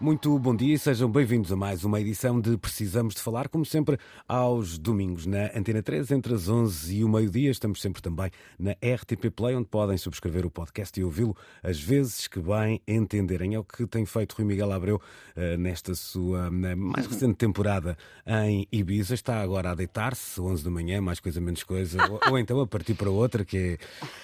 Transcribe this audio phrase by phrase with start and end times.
[0.00, 3.64] Muito bom dia e sejam bem-vindos a mais uma edição de Precisamos de Falar, como
[3.64, 3.98] sempre,
[4.28, 7.50] aos domingos na Antena 3, entre as 11 e o meio-dia.
[7.50, 12.28] Estamos sempre também na RTP Play, onde podem subscrever o podcast e ouvi-lo às vezes
[12.28, 13.56] que bem entenderem.
[13.56, 15.02] É o que tem feito Rui Miguel Abreu
[15.36, 19.14] uh, nesta sua mais recente temporada em Ibiza.
[19.14, 21.98] Está agora a deitar-se, 11 da manhã, mais coisa, menos coisa,
[22.30, 23.76] ou, então a partir para outra, que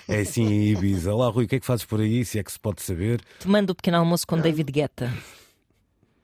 [0.09, 1.13] é, é assim em Ibiza.
[1.13, 3.21] Olá, Rui, o que é que fazes por aí, se é que se pode saber?
[3.41, 5.13] Tomando o pequeno almoço com David Guetta.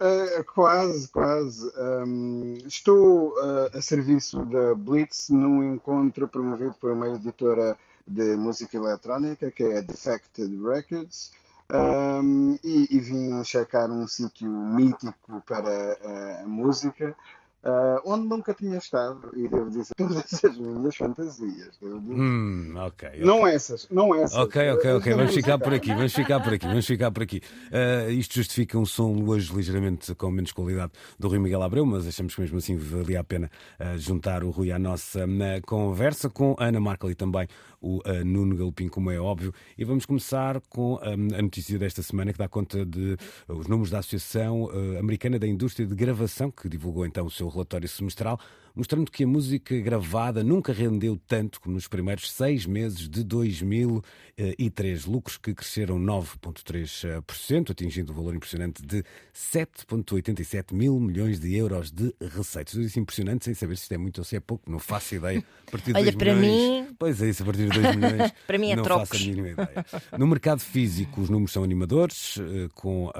[0.00, 1.70] Uh, quase, quase.
[1.76, 7.76] Um, estou uh, a serviço da Blitz num encontro promovido por uma editora
[8.08, 11.32] de música eletrónica que é a Defected Records
[11.70, 17.14] um, e, e, vim checar um sítio mítico para uh, a música
[17.62, 21.78] Uh, onde nunca tinha estado, e devo dizer todas as minhas fantasias.
[21.82, 24.38] Hum, okay, Não essas, não essas.
[24.38, 27.42] Ok, ok, ok, vamos ficar por aqui, vamos ficar por aqui, vamos ficar por aqui.
[27.70, 32.06] Uh, isto justifica um som hoje ligeiramente com menos qualidade do Rui Miguel Abreu, mas
[32.06, 36.30] achamos que mesmo assim valia a pena uh, juntar o Rui à nossa na conversa
[36.30, 37.46] com a Ana Markel e também
[37.80, 39.52] o uh, Nuno Galopim, como é óbvio.
[39.76, 43.16] E vamos começar com um, a notícia desta semana que dá conta de
[43.48, 47.88] os números da Associação Americana da Indústria de Gravação, que divulgou então o seu relatório
[47.88, 48.38] semestral,
[48.74, 55.06] mostrando que a música gravada nunca rendeu tanto como nos primeiros seis meses de 2003.
[55.06, 59.04] Lucros que cresceram 9,3%, atingindo o um valor impressionante de
[59.34, 62.74] 7,87 mil milhões de euros de receitas.
[62.74, 65.14] Eu disse impressionante sem saber se isto é muito ou se é pouco, não faço
[65.14, 65.42] ideia.
[65.66, 66.96] A partir de Olha, para milhões, mim.
[66.98, 68.32] Pois é, isso, a partir de 2 milhões.
[68.46, 69.08] para mim é não trocos.
[69.08, 69.86] faço a mínima ideia.
[70.18, 73.10] No mercado físico, os números são animadores, eh, com um,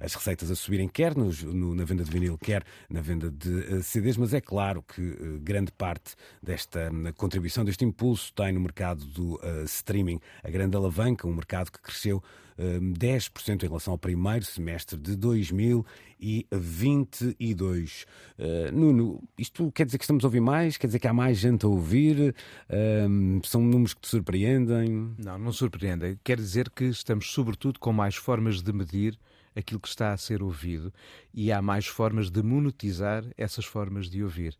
[0.00, 3.48] as receitas a subirem, quer nos, no, na venda de vinil, quer na venda de
[3.48, 8.52] uh, CDs, mas é claro que uh, grande parte desta uh, contribuição, deste impulso, tem
[8.52, 12.22] no mercado do streaming a grande alavanca, um mercado que cresceu
[12.58, 18.06] 10% em relação ao primeiro semestre de 2022.
[18.38, 20.76] Uh, Nuno, isto quer dizer que estamos a ouvir mais?
[20.76, 22.34] Quer dizer que há mais gente a ouvir?
[22.68, 25.14] Uh, são números que te surpreendem?
[25.18, 26.18] Não, não surpreendem.
[26.22, 29.18] Quer dizer que estamos, sobretudo, com mais formas de medir
[29.54, 30.92] aquilo que está a ser ouvido
[31.32, 34.56] e há mais formas de monetizar essas formas de ouvir.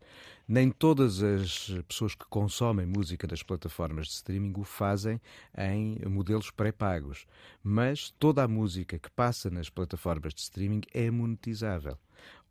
[0.47, 5.21] Nem todas as pessoas que consomem música das plataformas de streaming o fazem
[5.57, 7.25] em modelos pré-pagos,
[7.63, 11.97] mas toda a música que passa nas plataformas de streaming é monetizável.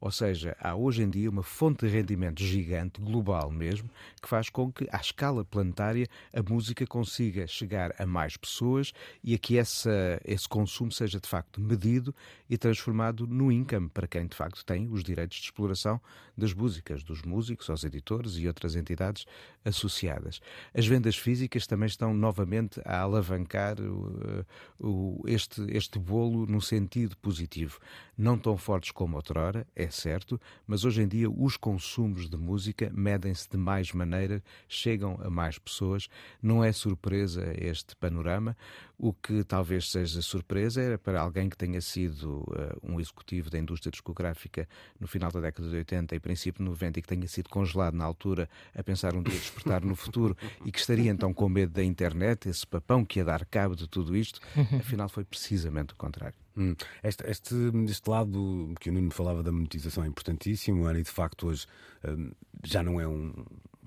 [0.02, 3.88] Ou seja, há hoje em dia uma fonte de rendimento gigante, global mesmo,
[4.20, 8.92] que faz com que, à escala planetária, a música consiga chegar a mais pessoas
[9.22, 12.12] e a que essa, esse consumo seja de facto medido
[12.50, 16.00] e transformado no income para quem de facto tem os direitos de exploração
[16.36, 19.24] das músicas, dos músicos, aos editores e outras entidades
[19.64, 20.40] associadas.
[20.74, 24.44] As vendas físicas também estão novamente a alavancar uh,
[24.80, 27.78] uh, este, este bolo no sentido positivo.
[28.22, 32.88] Não tão fortes como outrora, é certo, mas hoje em dia os consumos de música
[32.94, 36.06] medem-se de mais maneira, chegam a mais pessoas.
[36.40, 38.56] Não é surpresa este panorama.
[38.96, 43.58] O que talvez seja surpresa era para alguém que tenha sido uh, um executivo da
[43.58, 44.68] indústria discográfica
[45.00, 47.94] no final da década de 80 e princípio de 90 e que tenha sido congelado
[47.94, 51.72] na altura a pensar um dia despertar no futuro e que estaria então com medo
[51.72, 54.38] da internet, esse papão que ia dar cabo de tudo isto,
[54.78, 56.41] afinal foi precisamente o contrário.
[56.56, 56.74] Hum.
[57.02, 57.54] Este, este,
[57.88, 61.66] este, lado que o Nuno falava da monetização é importantíssimo, e de facto hoje
[62.06, 62.30] hum,
[62.62, 63.32] já não é um,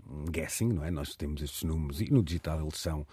[0.10, 0.92] um guessing, não é?
[0.92, 3.06] Nós temos estes números e no digital eles são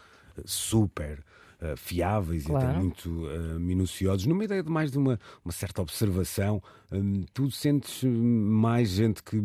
[0.45, 1.23] super
[1.61, 2.65] uh, fiáveis claro.
[2.65, 6.63] e até muito uh, minuciosos, numa ideia de mais de uma, uma certa observação.
[6.91, 9.41] Um, tu sentes mais gente que,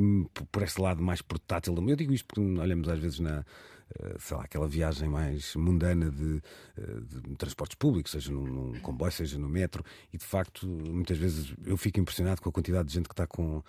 [0.51, 3.45] por este lado mais portátil, eu digo isto porque olhamos às vezes na
[4.19, 6.41] sei lá, aquela viagem mais mundana de,
[6.77, 11.53] de transportes públicos, seja num, num, comboio, seja no metro, e de facto, muitas vezes
[11.65, 13.63] eu fico impressionado com a quantidade de gente que está com,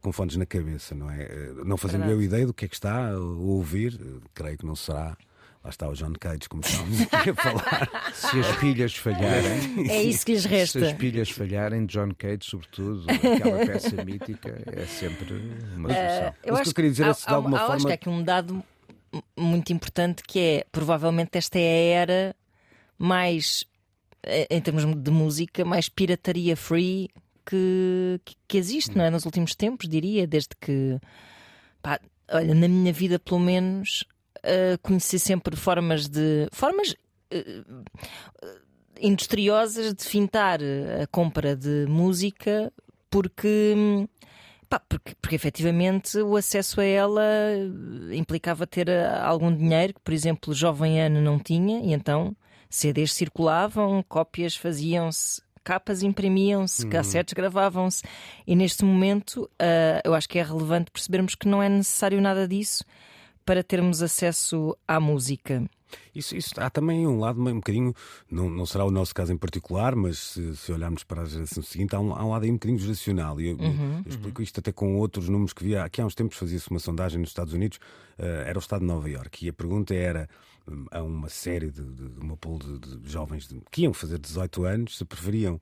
[0.00, 1.52] com fones na cabeça, não é?
[1.64, 3.98] Não fazendo eu ideia do que é que está a ouvir,
[4.34, 5.16] creio que não será.
[5.62, 8.12] Lá está o John Cage, como estávamos a falar.
[8.14, 9.90] Se as pilhas falharem.
[9.90, 10.78] É isso que lhes resta.
[10.78, 15.34] Se as pilhas falharem, John Cage, sobretudo, aquela peça mítica, é sempre
[15.76, 16.28] uma solução.
[16.30, 17.76] Uh, eu acho que eu queria dizer há, é se de alguma há, forma.
[17.76, 18.64] Acho que há aqui um dado
[19.36, 22.36] muito importante que é provavelmente esta é a era
[22.98, 23.64] mais
[24.50, 27.08] em termos de música, mais pirataria free
[27.46, 29.10] que, que existe, não é?
[29.10, 30.98] Nos últimos tempos, diria, desde que.
[31.82, 31.98] Pá,
[32.30, 34.04] olha, na minha vida, pelo menos,
[34.38, 36.48] uh, conheci sempre formas de.
[36.52, 36.94] formas.
[37.32, 37.84] Uh,
[39.02, 42.70] industriosas de fintar a compra de música
[43.08, 44.06] porque Pá,
[44.78, 47.22] porque, porque efetivamente o acesso a ela
[48.12, 48.88] implicava ter
[49.22, 52.36] algum dinheiro que, por exemplo, o jovem ano não tinha, e então
[52.68, 56.90] CDs circulavam, cópias faziam-se, capas imprimiam-se, uhum.
[56.90, 58.02] cassetes gravavam-se,
[58.46, 62.46] e neste momento uh, eu acho que é relevante percebermos que não é necessário nada
[62.46, 62.84] disso
[63.44, 65.64] para termos acesso à música.
[66.14, 67.94] Isso, isso, há também um lado um bocadinho,
[68.30, 71.62] não, não será o nosso caso em particular, mas se, se olharmos para a geração
[71.62, 73.40] seguinte, há um, há um lado aí um bocadinho geracional.
[73.40, 74.44] E eu, uhum, eu explico uhum.
[74.44, 75.84] isto até com outros números que via.
[75.84, 77.78] Aqui há uns tempos fazia-se uma sondagem nos Estados Unidos,
[78.18, 80.28] uh, era o estado de Nova Iorque, e a pergunta era
[80.68, 84.18] hum, a uma série de, de, de uma pool de, de jovens que iam fazer
[84.18, 85.60] 18 anos se preferiam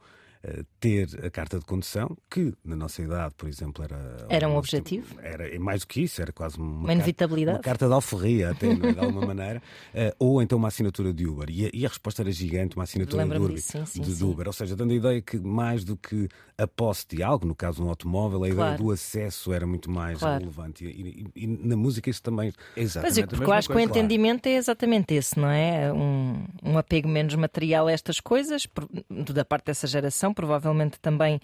[0.80, 4.26] ter a carta de condução, que na nossa idade, por exemplo, era.
[4.28, 5.18] Era um objetivo?
[5.20, 7.58] Era mais do que isso, era quase uma, uma inevitabilidade.
[7.58, 9.62] Uma carta de alforria, até, de alguma maneira.
[9.94, 11.48] Uh, ou então uma assinatura de Uber.
[11.50, 14.14] E a, e a resposta era gigante, uma assinatura de Uber, disso, sim, sim, de,
[14.14, 14.24] sim.
[14.24, 14.46] Uber.
[14.46, 17.84] Ou seja, dando a ideia que mais do que a posse de algo, no caso
[17.84, 18.74] um automóvel, a claro.
[18.74, 20.40] ideia do acesso era muito mais claro.
[20.40, 20.84] relevante.
[20.84, 22.52] E, e, e, na música isso também.
[22.76, 23.20] Exatamente.
[23.20, 25.92] Mas porque eu acho que o entendimento é exatamente esse, não é?
[25.92, 28.66] Um, um apego menos material a estas coisas,
[29.32, 31.40] da parte dessa geração, provavelmente também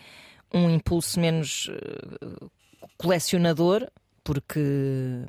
[0.53, 2.51] um impulso menos uh,
[2.97, 3.89] colecionador,
[4.23, 4.61] porque,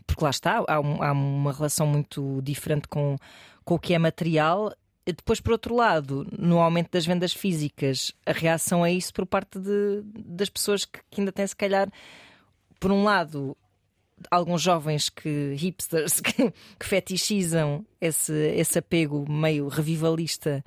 [0.07, 3.17] porque lá está, há, um, há, uma relação muito diferente com,
[3.63, 4.73] com o que é material.
[5.05, 9.25] E depois, por outro lado, no aumento das vendas físicas, a reação a isso por
[9.25, 11.91] parte de, das pessoas que, que ainda têm, se calhar,
[12.79, 13.55] por um lado,
[14.31, 20.63] alguns jovens que hipsters que, que fetichizam esse, esse apego meio revivalista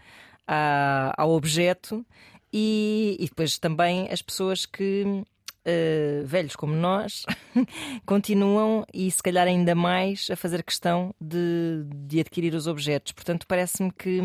[0.47, 2.05] a, ao objeto
[2.53, 7.25] e, e depois também as pessoas que, uh, velhos como nós,
[8.07, 13.13] continuam e se calhar ainda mais a fazer questão de, de adquirir os objetos.
[13.13, 14.21] Portanto, parece-me que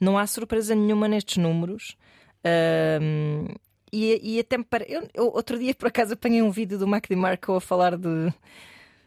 [0.00, 1.96] não há surpresa nenhuma nestes números.
[2.44, 3.54] Uh,
[3.92, 4.66] e, e, até me.
[4.86, 8.32] Eu, eu, outro dia, por acaso, apanhei um vídeo do Mac DiMarco a falar de,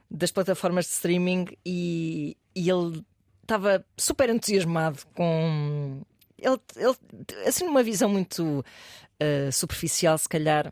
[0.10, 3.04] das plataformas de streaming e, e ele
[3.42, 6.02] estava super entusiasmado com
[6.42, 6.96] ele, ele
[7.48, 8.64] assim, numa visão muito
[9.22, 10.72] uh, superficial, se calhar,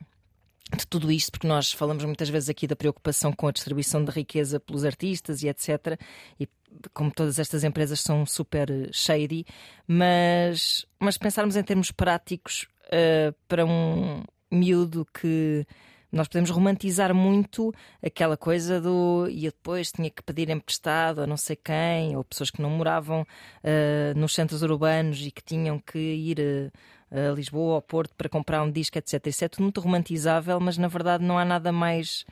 [0.75, 4.11] de tudo isto, porque nós falamos muitas vezes aqui da preocupação com a distribuição de
[4.11, 5.99] riqueza pelos artistas e etc.
[6.39, 6.47] E
[6.93, 9.45] como todas estas empresas são super shady,
[9.87, 15.65] mas, mas pensarmos em termos práticos uh, para um miúdo que
[16.11, 21.37] nós podemos romantizar muito aquela coisa do e depois tinha que pedir emprestado a não
[21.37, 25.97] sei quem, ou pessoas que não moravam uh, nos centros urbanos e que tinham que
[25.99, 29.27] ir uh, a Lisboa ou ao Porto para comprar um disco, etc.
[29.27, 32.25] Isso é tudo muito romantizável, mas na verdade não há nada mais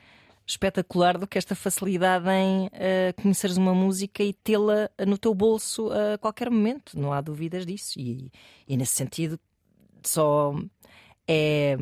[0.48, 5.90] espetacular do que esta facilidade em uh, conheceres uma música e tê-la no teu bolso
[5.92, 6.98] a qualquer momento.
[6.98, 8.00] Não há dúvidas disso.
[8.00, 8.32] E,
[8.68, 9.40] e nesse sentido,
[10.04, 10.54] só
[11.28, 11.78] é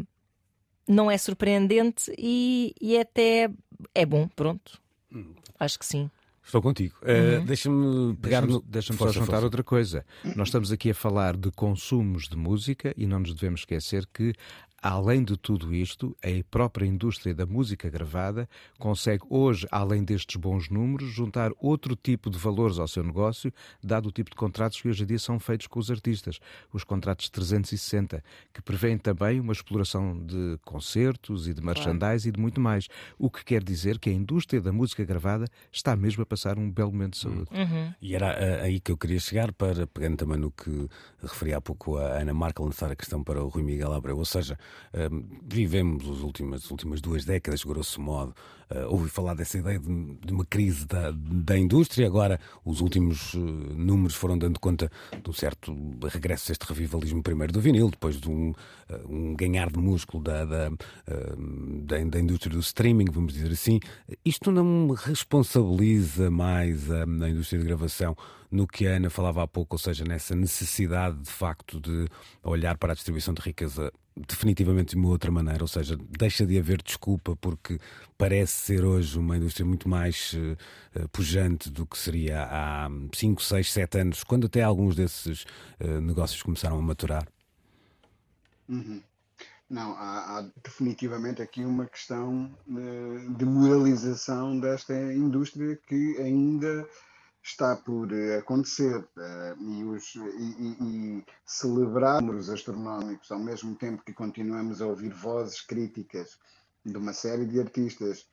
[0.88, 3.50] não é surpreendente e, e até
[3.94, 4.81] é bom, pronto.
[5.12, 5.33] Hum.
[5.59, 6.09] Acho que sim.
[6.45, 6.95] Estou contigo.
[7.01, 7.45] Uh, uhum.
[7.45, 8.62] Deixa-me pegar deixa no.
[8.68, 9.45] Deixa-me só juntar força.
[9.45, 10.06] outra coisa.
[10.35, 14.33] Nós estamos aqui a falar de consumos de música e não nos devemos esquecer que
[14.85, 20.69] Além de tudo isto, a própria indústria da música gravada consegue hoje, além destes bons
[20.69, 23.49] números, juntar outro tipo de valores ao seu negócio,
[23.81, 26.37] dado o tipo de contratos que hoje em dia são feitos com os artistas.
[26.73, 28.21] Os contratos 360,
[28.54, 32.28] que prevêem também uma exploração de concertos e de merchandise claro.
[32.28, 32.90] e de muito mais.
[33.18, 36.69] O que quer dizer que a indústria da música gravada está mesmo a passar um
[36.69, 37.49] belo momento de saúde.
[37.54, 37.94] Uhum.
[38.02, 40.90] E era eh, aí que eu queria chegar, para pegando também no que
[41.21, 44.18] referi há pouco a Ana Marca lançar a questão para o Rui Miguel Abreu.
[44.18, 44.57] Ou seja,
[45.44, 48.33] vivemos as últimas, as últimas duas décadas, grosso modo,
[48.69, 52.07] uh, ouvi falar dessa ideia de, de, uma crise da, da indústria.
[52.07, 55.75] Agora, os últimos uh, números foram dando conta de um certo
[56.07, 58.56] regresso deste revivalismo, primeiro do vinil, depois de um, uh,
[59.07, 63.80] um ganhar de músculo da, da, da, da, indústria do streaming, vamos dizer assim.
[64.25, 68.15] Isto não responsabiliza mais a, a indústria de gravação
[68.51, 72.07] no que a Ana falava há pouco, ou seja, nessa necessidade de facto de
[72.44, 76.58] olhar para a distribuição de riqueza definitivamente de uma outra maneira, ou seja, deixa de
[76.58, 77.80] haver desculpa porque
[78.18, 83.72] parece ser hoje uma indústria muito mais uh, pujante do que seria há 5, 6,
[83.72, 85.46] 7 anos, quando até alguns desses
[85.80, 87.28] uh, negócios começaram a maturar.
[88.70, 89.02] Uhum.
[89.70, 96.88] Não, há, há, definitivamente aqui uma questão de, de moralização desta indústria que ainda
[97.44, 98.09] está por
[98.40, 104.88] acontecer uh, e, os, e, e, celebrar números astronómicos ao mesmo tempo que continuamos a
[104.88, 106.40] ouvir vozes críticas
[106.85, 108.26] de uma série de artistas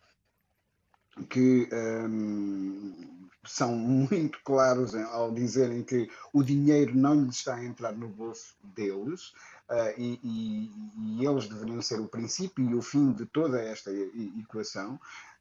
[1.29, 7.93] que um, são muito claros ao dizerem que o dinheiro não lhes está a entrar
[7.93, 9.31] no bolso deles
[9.71, 13.91] uh, e, e, e, eles deveriam ser o princípio e o fim de toda esta
[13.91, 15.01] equação.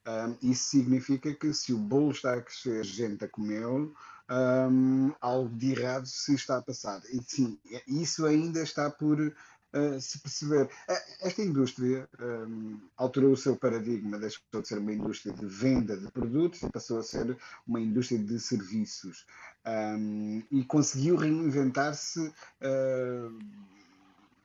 [0.09, 3.93] Um, isso significa que se o bolo está a crescer, gente a comê-lo,
[4.29, 7.01] um, algo de errado se está a passar.
[7.11, 10.63] E sim, isso ainda está por uh, se perceber.
[10.65, 15.95] Uh, esta indústria um, alterou o seu paradigma, deixou de ser uma indústria de venda
[15.95, 17.37] de produtos e passou a ser
[17.67, 19.27] uma indústria de serviços.
[20.51, 22.33] E conseguiu reinventar-se.
[22.61, 23.37] Uh,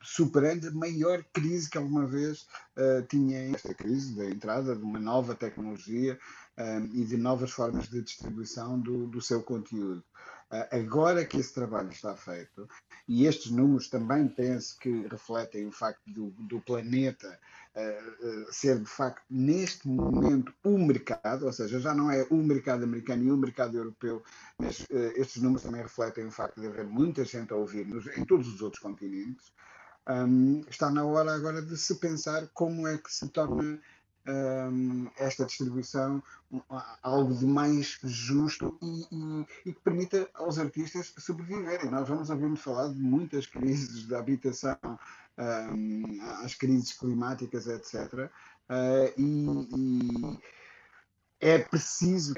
[0.05, 2.47] superando a maior crise que alguma vez
[2.77, 6.19] uh, tinha esta crise da entrada de uma nova tecnologia
[6.57, 10.05] um, eh, e de novas formas de distribuição do, do seu conteúdo.
[10.53, 12.69] Uh, agora que esse trabalho está feito,
[13.09, 17.41] e estes números também penso que refletem o facto do, do planeta
[17.75, 22.85] uh, ser de facto neste momento o mercado, ou seja, já não é o mercado
[22.85, 24.23] americano e o mercado europeu,
[24.59, 28.47] mas estes números também refletem o facto de haver muita gente a ouvir-nos em todos
[28.47, 29.53] os outros continentes.
[30.09, 33.81] Um, está na hora agora de se pensar como é que se torna
[34.27, 36.23] um, esta distribuição
[37.03, 41.91] algo de mais justo e, e, e, que permita aos artistas sobreviverem.
[41.91, 44.79] Nós vamos ouvir falar de muitas crises da habitação,
[45.39, 48.13] um, as crises climáticas, etc.
[48.13, 48.31] Uh,
[48.69, 50.39] ah, e,
[51.41, 52.35] é preciso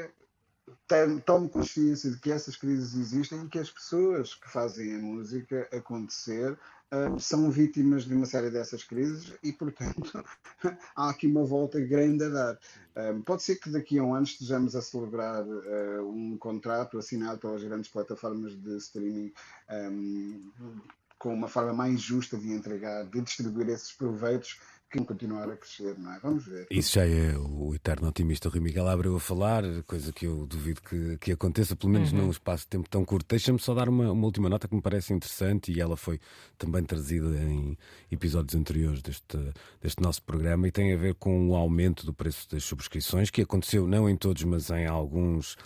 [1.24, 5.68] tome consciência de que essas crises existem e que as pessoas que fazem a música
[5.72, 6.58] acontecer
[6.92, 10.24] uh, são vítimas de uma série dessas crises e, portanto,
[10.94, 12.58] há aqui uma volta grande a dar.
[12.96, 17.38] Um, pode ser que daqui a um ano estejamos a celebrar uh, um contrato assinado
[17.38, 19.32] pelas grandes plataformas de streaming
[19.70, 20.50] um,
[21.18, 25.98] com uma forma mais justa de entregar, de distribuir esses proveitos que continuar a crescer,
[25.98, 26.18] não é?
[26.20, 26.66] Vamos ver.
[26.70, 30.80] Isso já é o eterno otimista Rui Miguel Abreu a falar, coisa que eu duvido
[30.80, 32.18] que, que aconteça, pelo menos uhum.
[32.18, 33.26] num espaço de tempo tão curto.
[33.28, 36.20] Deixa-me só dar uma, uma, última nota que me parece interessante e ela foi
[36.56, 37.76] também trazida em
[38.10, 39.38] episódios anteriores deste,
[39.80, 43.42] deste nosso programa e tem a ver com o aumento do preço das subscrições, que
[43.42, 45.56] aconteceu não em todos, mas em alguns,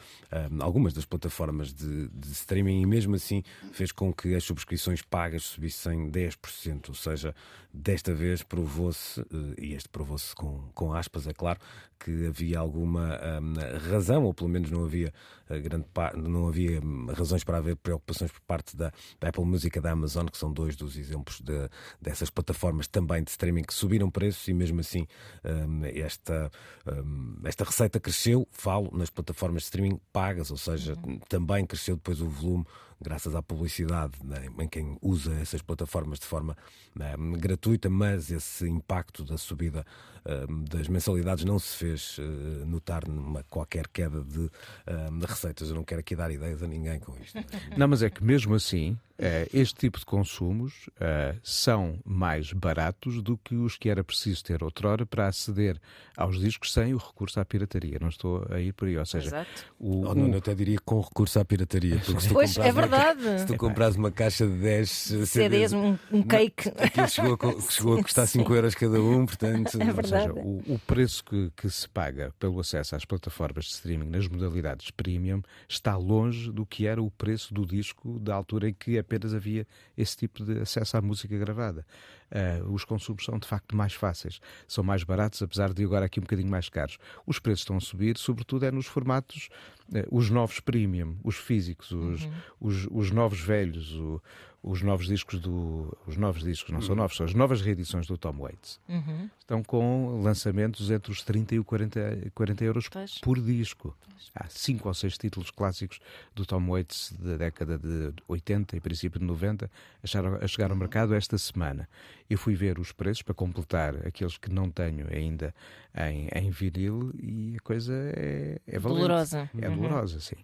[0.50, 5.02] um, algumas das plataformas de, de streaming e mesmo assim fez com que as subscrições
[5.02, 7.34] pagas subissem 10%, ou seja,
[7.72, 11.58] desta vez provou-se provou-se, eh, e este provou-se com, com aspas, é claro,
[11.98, 13.54] que havia alguma um,
[13.90, 15.12] razão, ou pelo menos não havia
[15.50, 15.86] uh, grande
[16.16, 19.90] não havia hum, razões para haver preocupações por parte da, da Apple Music e da
[19.92, 21.68] Amazon, que são dois dos exemplos de,
[22.00, 25.06] dessas plataformas também de streaming que subiram preços e mesmo assim
[25.44, 26.50] um, esta,
[26.86, 31.18] um, esta receita cresceu, falo nas plataformas de streaming pagas, ou seja, uhum.
[31.28, 32.64] também cresceu depois o volume
[33.00, 36.56] graças à publicidade né, em quem usa essas plataformas de forma
[36.94, 39.84] né, gratuita, mas esse impacto da subida
[40.24, 42.22] uh, das mensalidades não se fez uh,
[42.66, 45.68] notar numa qualquer queda de, uh, de receitas.
[45.70, 47.38] Eu não quero aqui dar ideias a ninguém com isto.
[47.76, 53.20] Não, mas é que mesmo assim eh, este tipo de consumos uh, são mais baratos
[53.20, 55.78] do que os que era preciso ter outrora para aceder
[56.16, 57.98] aos discos sem o recurso à pirataria.
[58.00, 58.96] Não estou a ir por aí.
[58.96, 59.66] Ou seja, Exato.
[59.78, 62.00] o, oh, não, eu até diria com recurso à pirataria.
[62.06, 63.40] Porque se tu pois, é verdade.
[63.40, 66.68] Se tu compras uma caixa de 10 CDs, CDs um, um cake.
[66.78, 69.78] Aquilo chegou a, chegou a custar 5 euros cada um, portanto.
[69.80, 70.30] É verdade.
[70.30, 74.08] Ou seja, o, o preço que, que se paga pelo acesso às plataformas de streaming
[74.08, 78.74] nas modalidades premium está longe do que era o preço do disco da altura em
[78.74, 79.66] que a apenas havia
[79.96, 81.84] esse tipo de acesso à música gravada.
[82.30, 86.20] Uh, os consumos são de facto mais fáceis, são mais baratos, apesar de agora aqui
[86.20, 86.96] um bocadinho mais caros.
[87.26, 89.48] Os preços estão a subir, sobretudo é nos formatos,
[89.88, 92.32] uh, os novos premium, os físicos, os, uhum.
[92.60, 94.22] os, os, novos velhos, o,
[94.62, 95.96] os novos discos do.
[96.06, 96.96] Os novos discos, não são uhum.
[96.96, 98.78] novos, são as novas reedições do Tom Waits.
[98.88, 99.30] Uhum.
[99.40, 103.18] Estão com lançamentos entre os 30 e os 40, 40 euros pois.
[103.18, 103.96] por disco.
[104.00, 104.30] Pois.
[104.34, 105.98] Há cinco ou seis títulos clássicos
[106.34, 109.70] do Tom Waits da década de 80 e princípio de 90
[110.02, 110.76] a chegar ao uhum.
[110.76, 111.88] mercado esta semana.
[112.28, 115.54] Eu fui ver os preços para completar aqueles que não tenho ainda
[115.96, 119.00] em, em vinil e a coisa é, é valente.
[119.00, 119.50] Dolorosa.
[119.58, 119.76] É uhum.
[119.76, 120.36] dolorosa, sim.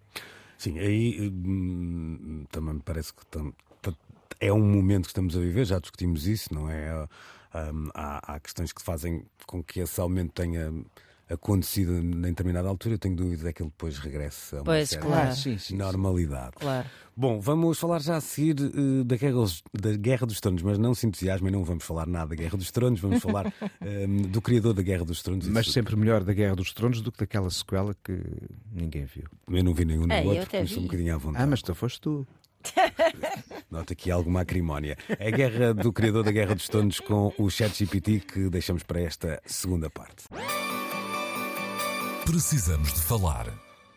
[0.59, 3.53] Sim, aí hum, também me parece que tam,
[4.41, 7.07] é um momento que estamos a viver, já discutimos isso, não é?
[7.55, 10.73] Um, há, há, questões que fazem com que esse aumento tenha
[11.29, 14.89] acontecido em determinada altura, eu tenho dúvidas é que ele depois regresse a uma Pois,
[14.91, 15.29] certa claro.
[15.29, 15.77] Ah, sim, sim, sim.
[15.77, 16.53] normalidade.
[16.55, 16.89] Claro.
[17.17, 20.79] Bom, vamos falar já a seguir eh, da, Guerra, dos- da Guerra dos Tronos, mas
[20.79, 23.47] não se entusiasmem, não vamos falar nada da Guerra dos Tronos, vamos falar
[23.81, 25.49] eh, do criador da Guerra dos Tronos.
[25.49, 28.21] Mas sempre melhor da Guerra dos Tronos do que daquela sequela que
[28.71, 29.25] ninguém viu.
[29.51, 30.81] Eu não vi nenhum É, do eu outro, isso vi.
[30.81, 31.43] um bocadinho à vontade.
[31.43, 32.27] Ah, mas tu foste tu.
[33.71, 34.97] Nota aqui alguma acrimónia.
[35.19, 39.01] É a guerra do criador da Guerra dos Tronos com o ChatGPT que deixamos para
[39.01, 40.25] esta segunda parte.
[42.25, 43.47] Precisamos de falar.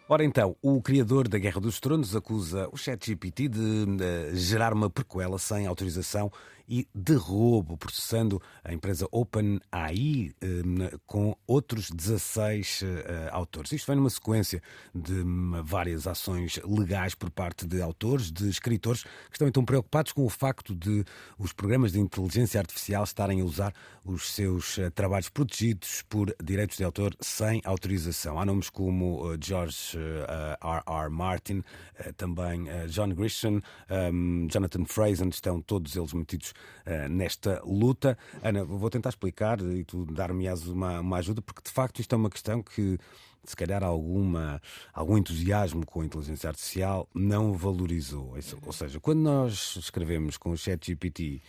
[0.07, 4.89] Ora então, o criador da Guerra dos Tronos acusa o ChatGPT de eh, gerar uma
[4.89, 6.31] prequela sem autorização
[6.69, 13.71] e de roubo, processando a empresa OpenAI eh, com outros 16 eh, autores.
[13.71, 14.61] Isto vem numa sequência
[14.93, 20.11] de hum, várias ações legais por parte de autores, de escritores, que estão então preocupados
[20.11, 21.03] com o facto de
[21.39, 23.73] os programas de inteligência artificial estarem a usar
[24.05, 28.39] os seus eh, trabalhos protegidos por direitos de autor sem autorização.
[28.39, 30.83] Há nomes como George eh, R.
[30.85, 31.09] R.
[31.09, 31.63] Martin,
[32.15, 33.61] também John Grisham,
[34.13, 36.53] um, Jonathan Fraser, estão todos eles metidos
[37.09, 38.17] nesta luta.
[38.41, 42.17] Ana, vou tentar explicar e tu dar-me-ás uma, uma ajuda, porque de facto isto é
[42.17, 42.97] uma questão que
[43.43, 44.61] se calhar alguma,
[44.93, 48.35] algum entusiasmo com a inteligência artificial não valorizou.
[48.65, 51.41] Ou seja, quando nós escrevemos com o ChatGPT,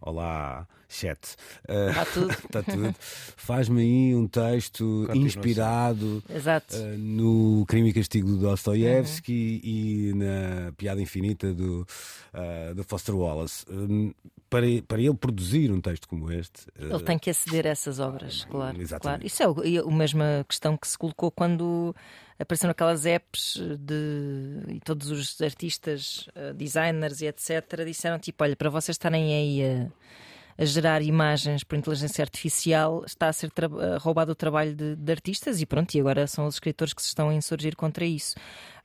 [0.00, 1.36] olá, chat,
[1.68, 2.30] Está tudo.
[2.32, 2.94] está tudo,
[3.36, 9.70] faz-me aí um texto inspirado eh, no Crime e Castigo do Dostoiévski Uhum.
[9.70, 11.86] e na Piada Infinita do,
[12.32, 13.64] eh, do Foster Wallace.
[13.70, 14.12] Hum,
[14.48, 18.46] para, para ele produzir um texto como este, Ele tem que aceder a essas obras,
[18.46, 18.80] claro.
[18.80, 19.02] exatamente.
[19.02, 19.26] claro.
[19.26, 21.94] Isso é o, a mesma questão que se colocou quando
[22.38, 27.84] apareceram aquelas apps de e todos os artistas, eh, designers e etc.
[27.84, 33.28] disseram tipo, olha, para vocês estarem aí a, a gerar imagens por inteligência artificial está
[33.28, 36.54] a ser eh, roubado o trabalho de, de artistas e pronto, e agora são os
[36.54, 38.36] escritores que se estão a insurgir contra isso.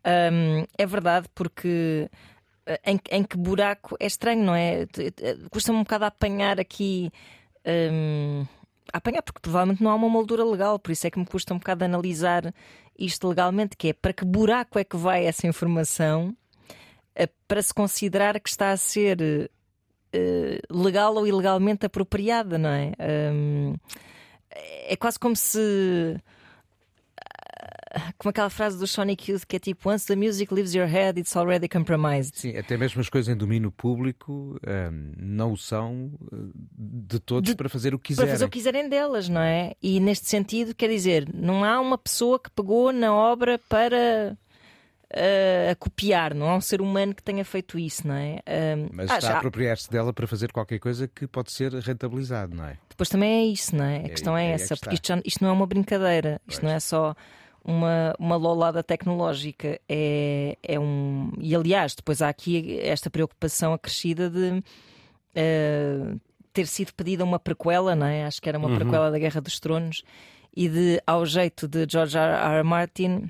[0.05, 2.09] Hum, é verdade porque
[2.65, 4.87] eh, em, em que buraco é estranho, não é?
[5.51, 7.11] Custa-me um bocado apanhar aqui.
[7.65, 8.62] a
[8.93, 11.57] apanhar, porque provavelmente não há uma moldura legal, por isso é que me custa um
[11.57, 12.53] bocado analisar
[12.97, 16.35] isto legalmente, que é para que buraco é que vai essa informação
[17.15, 19.49] eh, para se considerar que está a ser
[20.13, 22.91] eh, legal ou ilegalmente apropriada, não é?
[24.87, 26.15] É quase como se
[28.17, 31.19] como aquela frase do Sonic Youth que é tipo Once the music leaves your head,
[31.19, 32.35] it's already compromised.
[32.37, 36.35] Sim, até mesmo as coisas em domínio público hum, não são eh,
[36.77, 38.31] de todos De- para fazer o que Para quiserem.
[38.31, 39.73] fazer o que quiserem delas, não é?
[39.81, 44.37] E neste sentido, quer dizer, não há uma pessoa que pegou na obra para
[45.15, 48.39] eh, a copiar, não há um ser humano que tenha feito isso, não é?
[48.75, 51.71] Hum, Mas ah, está já- a apropriar-se dela para fazer qualquer coisa que pode ser
[51.73, 52.77] rentabilizado, não é?
[52.89, 53.97] Depois também é isso, não é?
[53.97, 55.53] A É questão é é aí é essa, que porque isto, já- isto não é
[55.53, 56.63] uma brincadeira, isto Pois.
[56.63, 57.15] não é só
[57.63, 61.31] uma, uma lolada tecnológica, é, é um.
[61.39, 64.63] E aliás, depois há aqui esta preocupação acrescida de
[65.33, 66.15] eh,
[66.51, 68.25] ter sido pedida uma prequela, não é?
[68.25, 70.03] Acho que era uma prequela da Guerra dos Tronos,
[70.55, 72.57] e de, ao jeito de George R.
[72.57, 72.63] R.
[72.63, 73.29] Martin.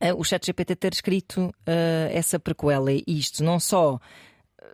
[0.00, 3.98] eh, O ChatGPT ter escrito eh, essa prequela, e isto não só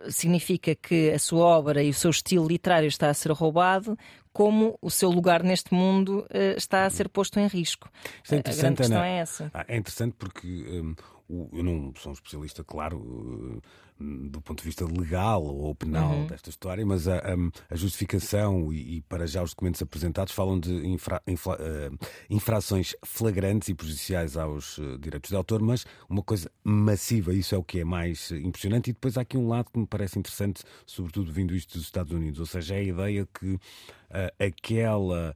[0.09, 3.97] significa que a sua obra e o seu estilo literário está a ser roubado,
[4.39, 7.89] como o seu lugar neste mundo eh, está a ser posto em risco.
[8.23, 9.07] Isto é A- a grande interessante, questão Ana.
[9.07, 9.51] é essa.
[9.53, 10.47] Ah, é interessante porque
[11.27, 13.59] o- eu não sou um especialista, claro, hum,
[13.99, 16.27] do ponto de vista legal ou penal Uhum.
[16.27, 17.21] desta história, mas a,
[17.69, 21.89] a justificação e, e para já os documentos apresentados falam de infra- infla- eh,
[22.29, 27.57] infrações flagrantes e prejudiciais aos eh, direitos de autor, mas uma coisa massiva, isso é
[27.57, 28.89] o que é mais impressionante.
[28.89, 32.13] E depois há aqui um lado que me parece interessante, sobretudo vindo isto dos Estados
[32.13, 33.59] Unidos, ou seja, é a ideia que
[34.11, 35.35] ah, aquela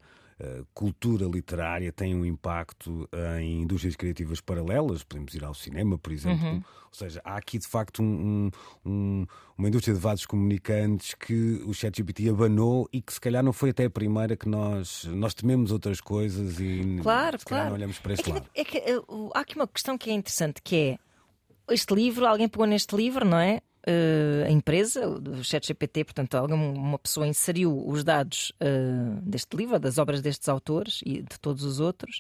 [0.74, 3.08] cultura literária tem um impacto
[3.39, 6.46] em indústrias criativas paralelas, podemos ir ao cinema, por exemplo.
[6.48, 6.56] Uhum.
[6.58, 8.52] Ou seja, há aqui de facto um-
[8.86, 9.26] um- um-
[9.58, 13.72] uma indústria de vasos comunicantes que o ChatGPT abanou e que se calhar não foi
[13.72, 17.65] até a primeira que nós, nós tememos outras coisas e Claro, se claro.
[17.69, 18.48] não olhamos para É este que, lado.
[18.54, 19.00] é que, eh,
[19.34, 23.26] há aqui uma questão que é interessante, que é este livro, alguém pegou neste livro,
[23.26, 23.62] não é?
[23.86, 29.98] Eh, a empresa, o ChatGPT, portanto, uma pessoa inseriu os dados eh, deste livro, das
[29.98, 32.19] obras destes autores e de todos os outros,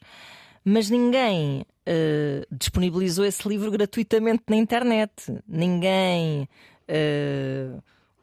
[0.65, 5.11] mas ninguém eh, disponibilizou esse livro gratuitamente na internet.
[5.47, 6.47] Ninguém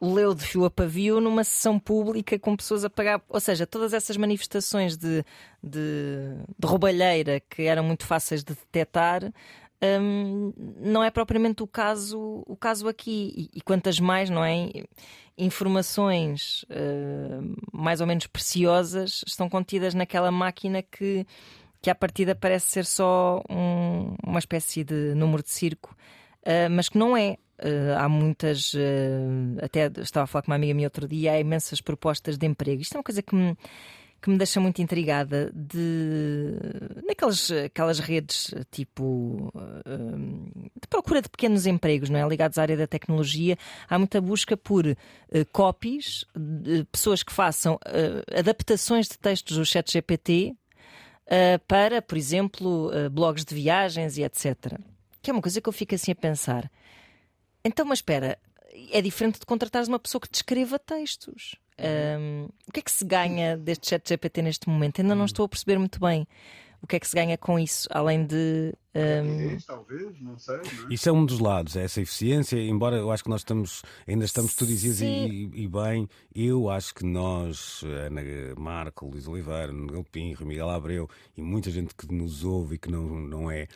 [0.01, 3.21] o leu de fio a pavio numa sessão pública com pessoas a pagar.
[3.29, 5.23] Ou seja, todas essas manifestações de,
[5.63, 9.31] de, de roubalheira que eram muito fáceis de detectar.
[10.01, 13.49] Hum, não é propriamente o caso, o caso aqui.
[13.53, 14.69] E, e quantas mais, não é?
[15.37, 21.25] Informações hum, mais ou menos preciosas estão contidas naquela máquina que
[21.81, 25.95] que à partida parece ser só um, uma espécie de número de circo,
[26.43, 27.37] uh, mas que não é.
[27.63, 28.77] Uh, há muitas, uh,
[29.61, 32.81] até estava a falar com uma amiga minha outro dia, há imensas propostas de emprego.
[32.81, 33.55] Isto é uma coisa que me,
[34.21, 36.53] que me deixa muito intrigada de
[37.07, 39.51] naquelas aquelas redes tipo
[40.79, 42.27] de procura de pequenos empregos, não é?
[42.27, 43.57] Ligados à área da tecnologia,
[43.89, 44.95] há muita busca por uh,
[45.51, 50.55] copies, de pessoas que façam uh, adaptações de textos do chat GPT
[51.25, 54.77] uh, para, por exemplo, blogs de viagens e etc.
[55.21, 56.69] Que é uma coisa que eu fico assim a pensar.
[57.63, 58.37] Então, mas espera,
[58.91, 61.55] é diferente de contratares uma pessoa que te escreva textos.
[61.81, 65.01] Um, o que é que se ganha deste chat GPT neste momento?
[65.01, 66.27] Ainda não estou a perceber muito bem
[66.81, 68.73] o que é que se ganha com isso, além de.
[68.93, 69.57] Um...
[69.65, 70.57] talvez, não sei.
[70.57, 70.93] Não é?
[70.93, 74.25] Isso é um dos lados, é essa eficiência, embora eu acho que nós estamos, ainda
[74.25, 78.21] estamos, tu dizias e, e, bem, eu acho que nós, Ana
[78.57, 82.91] Marco, Luís Oliveira, Miguel Pinho, Miguel Abreu e muita gente que nos ouve e que
[82.91, 83.67] não, não é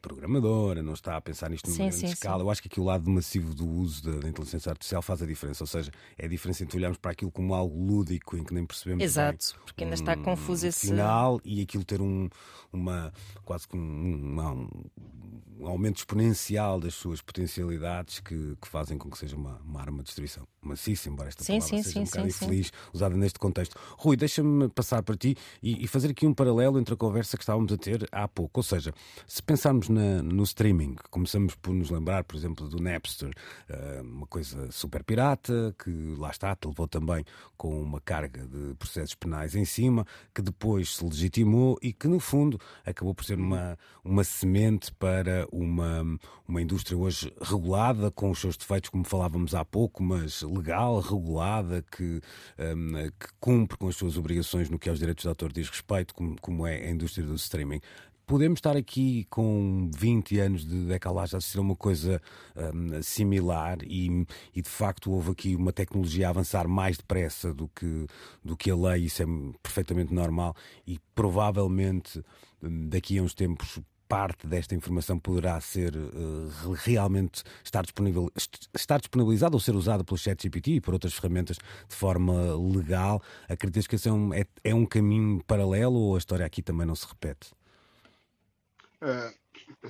[0.00, 2.38] programadora, não está a pensar nisto numa grande sim, escala.
[2.38, 2.44] Sim.
[2.44, 5.26] Eu acho que aqui o lado massivo do uso da, da, inteligência artificial faz a
[5.26, 5.62] diferença.
[5.62, 8.64] Ou seja, é a diferença entre olharmos para aquilo como algo lúdico em que nem
[8.64, 9.02] percebemos.
[9.02, 10.88] Exato, bem, porque ainda um, está confuso esse.
[10.88, 12.28] Final e aquilo ter um,
[12.72, 13.12] uma
[13.44, 14.68] quase que um, um, um,
[15.66, 20.04] aumento exponencial das suas potencialidades que, que fazem com que seja uma, uma arma de
[20.04, 23.78] destruição maciça, embora esta sim, palavra sim, seja sim, um bocado infeliz usada neste contexto.
[23.96, 27.42] Rui, deixa-me passar para ti e, e, fazer aqui um paralelo entre a conversa que
[27.42, 28.58] estávamos a ter há pouco.
[28.58, 28.92] Ou seja,
[29.26, 33.30] se pensarmos na, no streaming, começamos por nos lembrar, por exemplo, do Napster,
[33.70, 37.24] uh, uma coisa super pirata, que lá está, te levou também
[37.56, 42.18] com uma carga de processos penais em cima, que depois se legitimou e que, no
[42.18, 46.02] fundo, acabou por ser uma, uma semente para uma,
[46.46, 51.82] uma indústria hoje regulada, com os seus defeitos, como falávamos há pouco, mas legal, regulada,
[51.90, 52.20] que,
[52.58, 56.14] um, que cumpre com as suas obrigações no que aos direitos de autor diz respeito,
[56.14, 57.80] como, como é a indústria do streaming.
[58.26, 62.20] Podemos estar aqui com 20 anos de decalagem a assistir a uma coisa
[62.74, 67.68] um, similar e, e, de facto houve aqui uma tecnologia a avançar mais depressa do
[67.68, 68.06] que,
[68.44, 69.26] do que a lei, isso é
[69.62, 72.20] perfeitamente normal e provavelmente
[72.60, 78.30] hum, daqui a uns tempos parte desta informação poderá ser uh, realmente estar, disponível,
[78.74, 81.56] estar disponibilizada ou ser usada pelo ChatGPT e por outras ferramentas
[81.88, 83.22] de forma legal.
[83.48, 86.86] Acreditas que esse é um, é, é um caminho paralelo ou a história aqui também
[86.86, 87.52] não se repete?
[89.02, 89.34] Uh,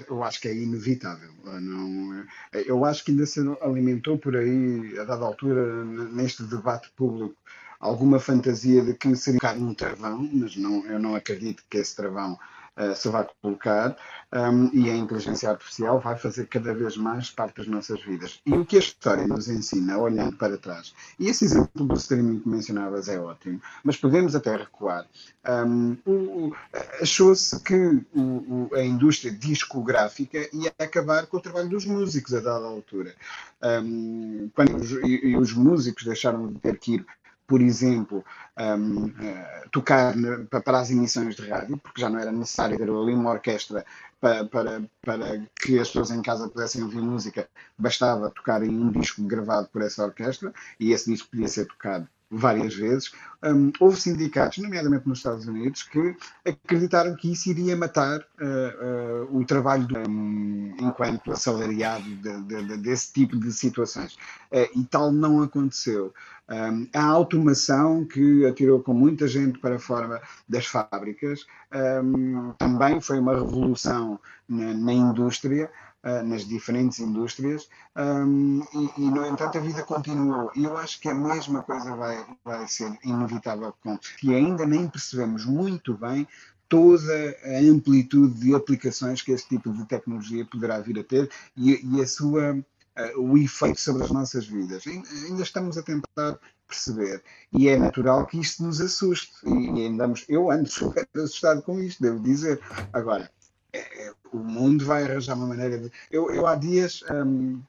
[0.09, 1.31] eu acho que é inevitável.
[1.45, 7.37] Não, eu acho que ainda se alimentou por aí, a dada altura, neste debate público,
[7.79, 12.39] alguma fantasia de que seria um travão, mas não, eu não acredito que esse travão
[12.77, 13.97] uh, se vai colocar
[14.33, 18.41] um, e a inteligência artificial vai fazer cada vez mais parte das nossas vidas.
[18.45, 22.41] E o que a história nos ensina, olhando para trás, e esse exemplo do streaming
[22.41, 25.07] que mencionavas é ótimo, mas podemos até recuar.
[25.49, 25.97] Um,
[27.01, 32.41] Achou-se que o, o, a indústria discográfica ia acabar com o trabalho dos músicos a
[32.41, 33.15] dada altura.
[33.63, 37.07] Um, quando os, e, e os músicos deixaram de ter que ir
[37.47, 38.25] por exemplo,
[38.59, 40.15] um, uh, eh, tocar
[40.65, 43.85] para as emissões de rádio, porque já não era necessário ter ali uma orquestra
[44.21, 48.91] para, para, para que as pessoas em casa pudessem ouvir música, bastava tocar em um
[48.91, 53.13] disco gravado por essa orquestra e esse disco podia ser tocado várias vezes.
[53.43, 59.39] Um, houve sindicatos, nomeadamente nos Estados Unidos, que acreditaram que isso iria matar uh, uh,
[59.39, 64.15] o trabalho do, um, enquanto assalariado de, de, de, desse tipo de situações.
[64.51, 66.13] Uh, e tal não aconteceu.
[66.49, 71.45] Um, a automação que atirou com muita gente para fora das fábricas
[72.05, 75.69] um, também foi uma revolução na, na indústria,
[76.07, 80.51] uh, nas diferentes indústrias, um, e, e, no entanto a vida continuou.
[80.55, 84.89] E eu acho que a mesma coisa vai, vai ser inevitável com que ainda nem
[84.89, 86.27] percebemos muito bem
[86.69, 91.81] toda a amplitude de aplicações que esse tipo de tecnologia poderá vir a ter e,
[91.85, 94.85] e a sua uh, o efeito sobre as nossas vidas.
[94.87, 97.23] Ainda estamos a tentar perceber.
[97.53, 99.33] E é natural que isto nos assuste.
[99.45, 102.61] E andamos, eu ando super assustado com isto, devo dizer.
[102.93, 103.31] Agora,
[103.77, 105.93] é, é, o mundo vai arranjar uma maneira de.
[106.11, 107.03] Eu, eu há dias.
[107.11, 107.61] Um,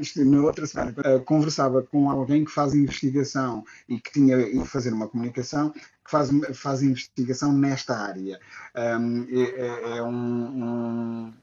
[0.00, 4.64] estive na outra semana, uh, conversava com alguém que faz investigação e que tinha ido
[4.64, 8.40] fazer uma comunicação que faz, faz investigação nesta área.
[8.74, 11.34] Um, é, é, um, um,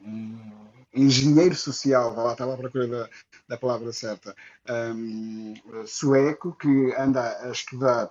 [0.00, 0.38] um
[0.94, 3.08] engenheiro social, vá lá, estava à procura da,
[3.48, 4.34] da palavra certa,
[4.94, 5.54] um,
[5.86, 8.10] sueco, que anda a estudar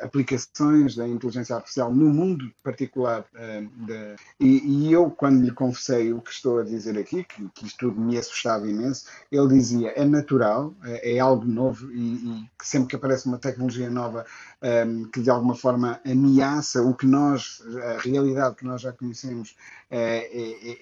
[0.00, 3.24] aplicações da inteligência artificial no mundo particular.
[3.34, 7.48] Uh, de, e, e, eu, quando lhe confessei o que estou a dizer aqui, que,
[7.54, 12.14] que isto tudo me assustava imenso, ele dizia: é natural, é, é algo novo e,
[12.14, 14.24] e, sempre que aparece uma tecnologia nova
[14.62, 17.62] um, que de alguma forma ameaça o que nós,
[17.96, 19.56] a realidade que nós já conhecemos,
[19.90, 20.28] é,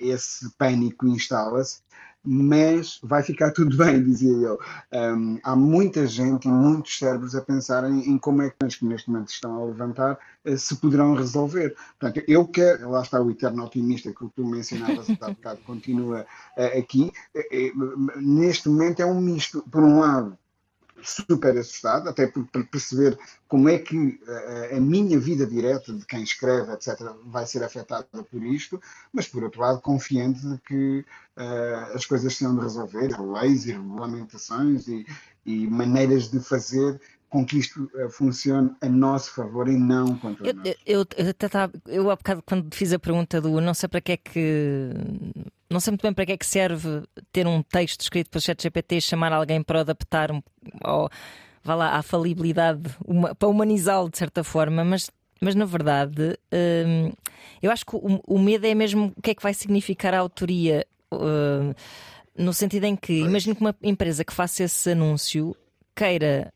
[0.01, 1.81] esse pânico instala-se
[2.27, 4.59] mas vai ficar tudo bem, dizia ele.
[4.93, 8.85] Um, há muita gente e muitos cérebros a pensarem em como é que as que
[8.85, 11.75] neste momento estão a levantar uh, se poderão resolver.
[11.99, 16.79] Portanto, eu quero, lá está o eterno otimista que tu mencionavas há bocado, continua uh,
[16.79, 17.13] aqui.
[17.35, 20.37] Uh, neste momento é um misto, por um lado,
[21.03, 25.93] super assustado, até por, por perceber como é que a, eh, a, minha vida direta
[25.93, 28.81] de quem escreve, etc., vai ser afetada por isto,
[29.13, 31.05] mas por outro lado, confiante de que
[31.37, 35.07] uh, as coisas se de resolver, leis e regulamentações e,
[35.45, 40.55] e maneiras de fazer com que isto funcione a nosso favor e não contra eu,
[40.55, 40.67] nós.
[40.67, 41.35] Eu, eu, eu,
[41.87, 44.91] eu, há bocado, quando fiz a pergunta do não sei para que é que.
[45.69, 47.03] Não sei muito bem para que é que serve
[47.33, 50.41] ter um texto escrito pelo ChatGPT e chamar alguém para adaptar um,
[50.85, 51.11] ou,
[51.63, 56.39] vá lá, à falibilidade, uma, para humanizá-lo de certa forma, mas, mas na verdade
[56.87, 57.13] hum,
[57.61, 60.21] eu acho que o, o, medo é mesmo o que é que vai significar a
[60.21, 60.87] autoria.
[61.13, 61.73] Hum,
[62.39, 65.57] no sentido em que, imagino que uma empresa que faça esse anúncio
[65.95, 66.53] queira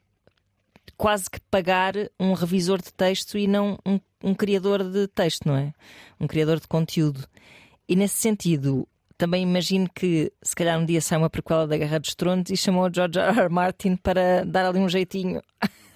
[0.96, 5.56] quase que pagar um revisor de texto e não um, um criador de texto, não
[5.56, 5.72] é?
[6.20, 7.26] Um criador de conteúdo.
[7.88, 8.86] E nesse sentido,
[9.20, 12.56] também imagino que se calhar um dia sai uma prequela da Guerra dos Tronos e
[12.56, 13.38] chamou o George R.
[13.38, 13.48] R.
[13.50, 15.42] Martin para dar ali um jeitinho.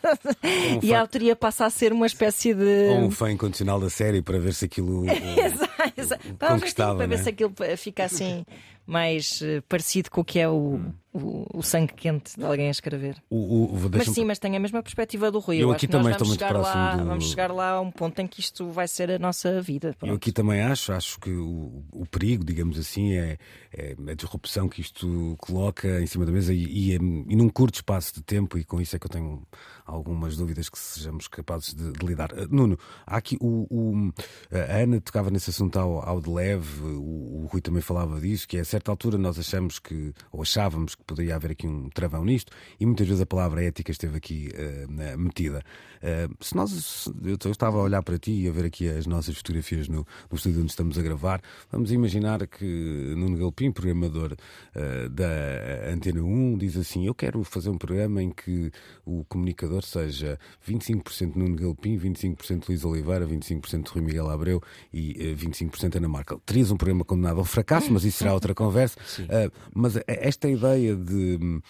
[0.05, 2.91] Um e a autoria passa a ser uma espécie de.
[2.91, 5.07] Ou um fã incondicional da série para ver se aquilo.
[5.09, 6.35] exato, exato.
[6.39, 8.45] Conquistava, para ver se aquilo fica assim
[8.87, 10.92] mais uh, parecido com o que é o, hum.
[11.12, 13.16] o, o, sangue quente de alguém a escrever.
[13.31, 15.57] O, mas sim, mas tem a mesma perspectiva do Rui.
[15.57, 17.05] Eu, eu aqui também estou muito próximo lá, do...
[17.05, 19.94] Vamos chegar lá a um ponto em que isto vai ser a nossa vida.
[19.99, 20.11] Pronto.
[20.11, 23.38] Eu aqui também acho, acho que o, o perigo, digamos assim, é,
[23.73, 27.77] é, a disrupção que isto coloca em cima da mesa e, e, e num curto
[27.77, 29.42] espaço de tempo, e com isso é que eu tenho
[29.87, 32.33] algumas dúvidas que sejamos capazes de, de lidar.
[32.33, 34.12] Uh, Nuno, há aqui o, o,
[34.53, 38.47] a Ana tocava nesse assunto ao, ao de leve, o, o Rui também falava disso,
[38.47, 42.25] que é certa altura nós achamos que, ou achávamos que poderia haver aqui um travão
[42.25, 45.63] nisto, e muitas vezes a palavra ética esteve aqui uh, metida.
[45.99, 49.07] Uh, se nós, eu, eu, estava a olhar para ti e a ver aqui as
[49.07, 54.33] nossas fotografias no, no estúdio onde estamos a gravar, vamos imaginar que Nuno Galpim, programador
[54.33, 58.73] uh, da Antena 1, diz assim: Eu quero fazer um programa em que
[59.07, 64.61] o comunicador seja 25% Nuno Galpim, 25% Luís Oliveira, 25% Rui Miguel Abreu
[64.93, 66.41] e 25% Ana Markel.
[66.45, 68.98] Terias um programa condenado ao fracasso, mas isso será outra conversa.
[69.20, 71.61] Uh, mas esta ideia de uh,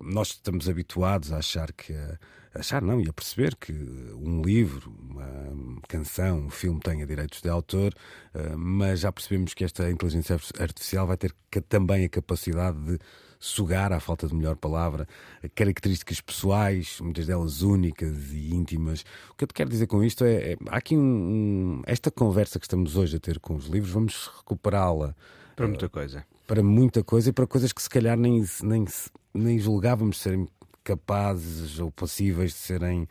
[0.00, 1.94] nós estamos habituados a achar que
[2.52, 7.48] achar não e a perceber que um livro, uma canção, um filme tenha direitos de
[7.48, 7.94] autor,
[8.34, 11.32] uh, mas já percebemos que esta inteligência artificial vai ter
[11.68, 12.98] também a capacidade de
[13.38, 15.08] sugar, à falta de melhor palavra,
[15.54, 19.02] características pessoais, muitas delas únicas e íntimas.
[19.30, 22.10] O que eu te quero dizer com isto é, é há aqui um, um, esta
[22.10, 25.16] conversa que estamos hoje a ter com os livros, vamos recuperá-la
[25.60, 26.26] para muita coisa.
[26.46, 28.84] Para muita coisa e para coisas que se calhar nem, nem,
[29.34, 30.48] nem julgávamos serem
[30.82, 33.08] capazes ou possíveis de serem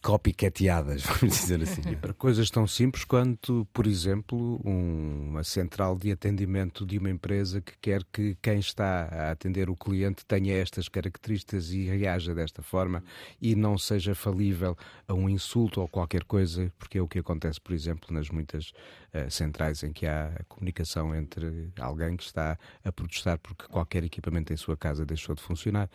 [0.00, 1.82] copycateadas, vamos dizer assim.
[1.90, 7.60] E para coisas tão simples quanto, por exemplo, uma central de atendimento de uma empresa
[7.60, 12.62] que quer que quem está a atender o cliente tenha estas características e reaja desta
[12.62, 13.02] forma
[13.40, 14.76] e não seja falível
[15.08, 18.72] a um insulto ou qualquer coisa, porque é o que acontece, por exemplo, nas muitas
[19.12, 24.52] uh, centrais em que há comunicação entre alguém que está a protestar porque qualquer equipamento
[24.52, 25.90] em sua casa deixou de funcionar.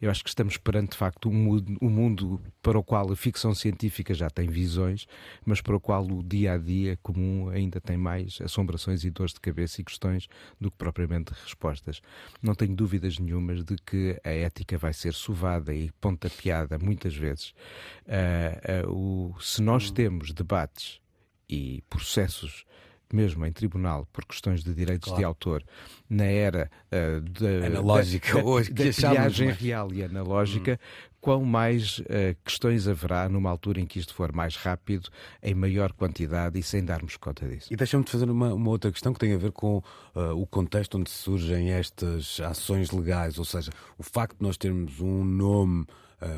[0.00, 3.16] Eu acho que estamos perante, de facto, um mundo, um mundo para o qual a
[3.26, 5.08] ficção científica já tem visões,
[5.44, 9.32] mas para o qual o dia a dia comum ainda tem mais assombrações e dores
[9.32, 10.28] de cabeça e questões
[10.60, 12.00] do que propriamente respostas.
[12.40, 17.52] Não tenho dúvidas nenhumas de que a ética vai ser sovada e pontapeada muitas vezes.
[18.06, 21.00] Uh, uh, o, se nós temos debates
[21.48, 22.64] e processos
[23.12, 25.20] mesmo em tribunal por questões de direitos claro.
[25.20, 25.64] de autor
[26.10, 31.44] na era uh, de, analógica da, hoje da, da triagem real e analógica hum quão
[31.44, 35.08] mais uh, questões haverá numa altura em que isto for mais rápido,
[35.42, 37.66] em maior quantidade e sem darmos conta disso.
[37.68, 39.78] E deixa-me fazer uma, uma, outra questão que tem a ver com
[40.14, 45.00] uh, o contexto onde surgem estas ações legais, ou seja, o facto de nós termos
[45.00, 45.84] um nome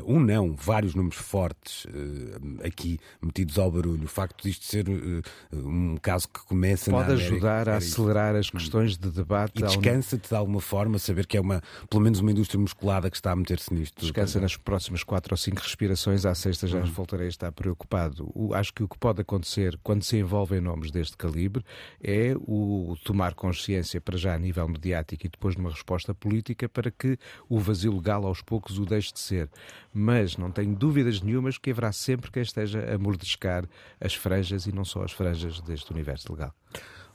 [0.05, 4.03] um não, vários nomes fortes uh, aqui metidos ao barulho.
[4.03, 5.21] O facto disto ser uh,
[5.53, 9.59] um caso que começa Pode na ajudar a acelerar as questões de debate.
[9.59, 13.15] E descansa-te de alguma forma saber que é uma, pelo menos uma indústria musculada que
[13.15, 14.01] está a meter-se nisto.
[14.01, 16.85] Descansa nas próximas quatro ou cinco respirações, à sexta já uhum.
[16.85, 18.29] voltarei a estar preocupado.
[18.33, 21.63] O, acho que o que pode acontecer quando se envolvem nomes deste calibre
[22.01, 26.91] é o tomar consciência para já a nível mediático e depois numa resposta política para
[26.91, 29.49] que o vazio legal aos poucos o deixe de ser.
[29.93, 33.65] Mas não tenho dúvidas nenhumas que haverá sempre quem esteja a mordescar
[33.99, 36.53] as franjas e não só as franjas deste universo legal.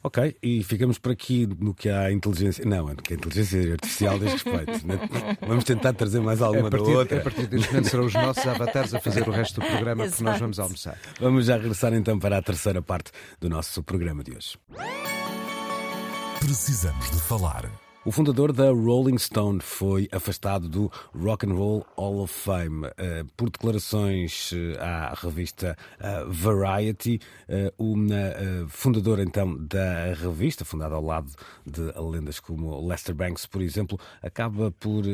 [0.06, 2.62] Ok, e ficamos por aqui no que há inteligência.
[2.66, 4.86] Não, no que a inteligência artificial diz respeito.
[4.86, 4.98] Né?
[5.40, 7.18] Vamos tentar trazer mais alguma partir, da outra.
[7.18, 10.22] A partir deste momento serão os nossos avatares a fazer o resto do programa, porque
[10.22, 10.98] nós vamos almoçar.
[11.18, 14.58] Vamos já regressar então para a terceira parte do nosso programa de hoje.
[16.38, 17.83] Precisamos de falar.
[18.06, 23.24] O fundador da Rolling Stone foi afastado do Rock and Roll Hall of Fame uh,
[23.34, 27.18] por declarações uh, à revista uh, Variety.
[27.78, 27.96] o
[28.68, 31.32] fundador então da revista, fundada ao lado
[31.64, 35.04] de lendas como Lester Banks, por exemplo, acaba por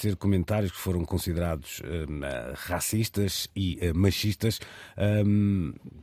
[0.00, 1.82] ter comentários que foram considerados
[2.54, 4.60] racistas e machistas.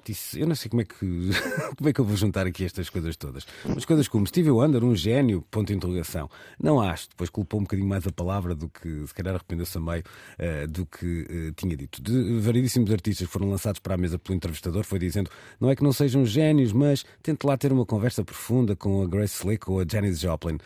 [0.04, 0.96] Disse, eu não sei como é que
[1.78, 3.46] como é que eu vou juntar aqui estas coisas todas.
[3.66, 6.30] Mas coisas como Stevie Wonder, um gênio, ponto de interrogação.
[6.62, 7.10] Não acho.
[7.10, 10.68] Depois culpou um bocadinho mais a palavra do que, se calhar, arrependeu-se a meio uh,
[10.68, 12.02] do que uh, tinha dito.
[12.02, 15.84] De variedíssimos artistas foram lançados para a mesa pelo entrevistador, foi dizendo: não é que
[15.84, 19.80] não sejam gênios, mas tente lá ter uma conversa profunda com a Grace Slick ou
[19.80, 20.58] a Janis Joplin.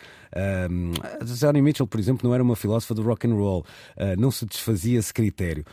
[0.70, 3.64] Um, a Johnny Mitchell, por exemplo, não era uma filósofa do rock and roll,
[3.96, 5.64] uh, não se desfazia esse critério.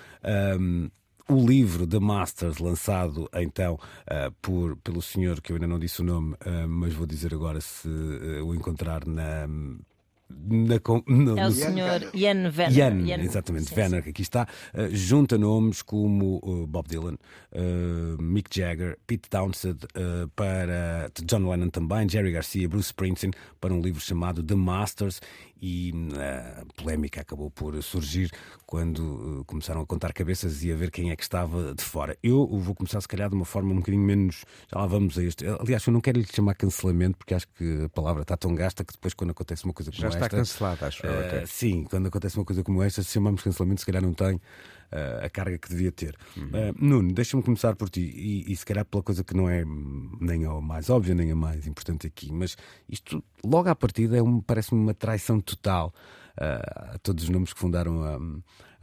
[1.27, 6.01] O livro The Masters, lançado então uh, por, pelo senhor que eu ainda não disse
[6.01, 9.47] o nome, uh, mas vou dizer agora se uh, o encontrar na
[10.27, 12.77] na, no, é o senhor Ian Venner.
[12.77, 17.15] Ian, Ian exatamente, sim, Venner, que aqui está, uh, junta nomes como uh, Bob Dylan,
[17.53, 19.85] uh, Mick Jagger, Pete Townsend,
[20.35, 25.21] para John Lennon também, Jerry Garcia, Bruce Springsteen, para um livro chamado The Masters
[25.65, 28.29] e a polémica acabou por surgir
[28.67, 32.15] quando começaram a contar cabeças e a ver quem é que estava de fora.
[32.21, 34.45] Eu vou começar, se calhar, de uma forma um bocadinho menos.
[34.71, 35.43] Já lá vamos a este.
[35.47, 38.83] Aliás, eu não quero lhe chamar cancelamento, porque acho que a palavra está tão gasta
[38.83, 40.19] que depois, quando acontece uma coisa como Já esta.
[40.19, 41.47] Já está cancelada, acho uh, eu.
[41.47, 44.39] Sim, quando acontece uma coisa como esta, se chamamos cancelamento, se calhar não tem
[45.23, 46.15] a carga que devia ter.
[46.37, 46.45] Uhum.
[46.45, 49.63] Uh, Nuno, deixa-me começar por ti, e, e se calhar pela coisa que não é
[50.19, 52.55] nem a mais óbvia, nem a mais importante aqui, mas
[52.87, 55.93] isto, logo à partida, é um, parece-me uma traição total
[56.37, 58.19] uh, a todos os nomes que fundaram a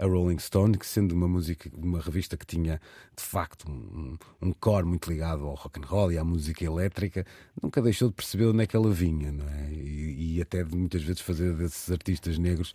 [0.02, 2.80] a Rolling Stone, que sendo uma música, uma revista que tinha
[3.16, 7.24] de facto um, um core muito ligado ao rock and roll e à música elétrica,
[7.62, 9.70] nunca deixou de perceber onde é que ela vinha, não é?
[9.72, 12.74] E, e até de muitas vezes fazer desses artistas negros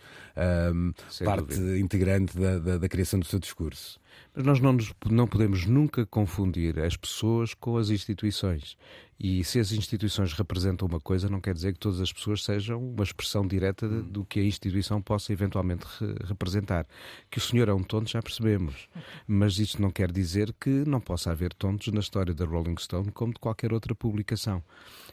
[0.74, 0.92] um,
[1.24, 1.78] parte dúvida.
[1.78, 4.00] integrante da, da, da criação do seu discurso.
[4.34, 8.76] Mas nós não, nos, não podemos nunca confundir as pessoas com as instituições.
[9.18, 12.80] E se as instituições representam uma coisa, não quer dizer que todas as pessoas sejam
[12.80, 14.02] uma expressão direta de, hum.
[14.02, 16.86] do que a instituição possa eventualmente re representar.
[17.30, 18.88] Que o senhor é um tonto, já percebemos.
[19.26, 23.10] Mas isto não quer dizer que não possa haver tontos na história da Rolling Stone
[23.12, 24.62] como de qualquer outra publicação.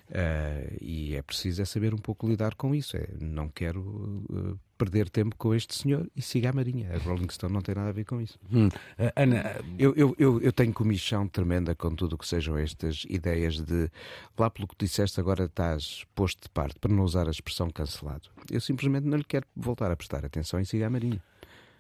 [0.09, 2.95] Uh, e é preciso é saber um pouco lidar com isso.
[2.95, 6.93] É, não quero uh, perder tempo com este senhor e siga a Marinha.
[6.93, 8.37] A Rolling Stone não tem nada a ver com isso.
[8.51, 8.67] Hum.
[8.67, 13.03] Uh, Ana, eu, eu, eu, eu, tenho comichão tremenda com tudo o que sejam estas
[13.09, 13.89] ideias de
[14.37, 18.29] lá pelo que disseste agora estás posto de parte para não usar a expressão cancelado.
[18.51, 21.21] Eu simplesmente não lhe quero voltar a prestar atenção e siga a Marinha.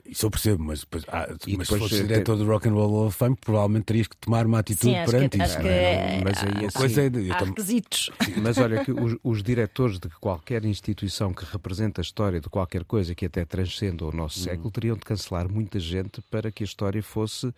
[0.07, 2.89] Isso eu percebo, mas, depois, ah, mas depois, se fosse diretor do Rock and Roll
[2.89, 5.53] Hall of Fame, provavelmente terias que tomar uma atitude Sim, perante que, isso.
[5.53, 8.11] Acho que é, mas aí, assim, coisa é de, há requisitos.
[8.37, 12.83] Mas olha, que os, os, diretores de qualquer instituição que representa a história de qualquer
[12.83, 14.43] coisa que até transcenda o nosso hum.
[14.43, 17.53] século teriam de cancelar muita gente para que a história fosse uh,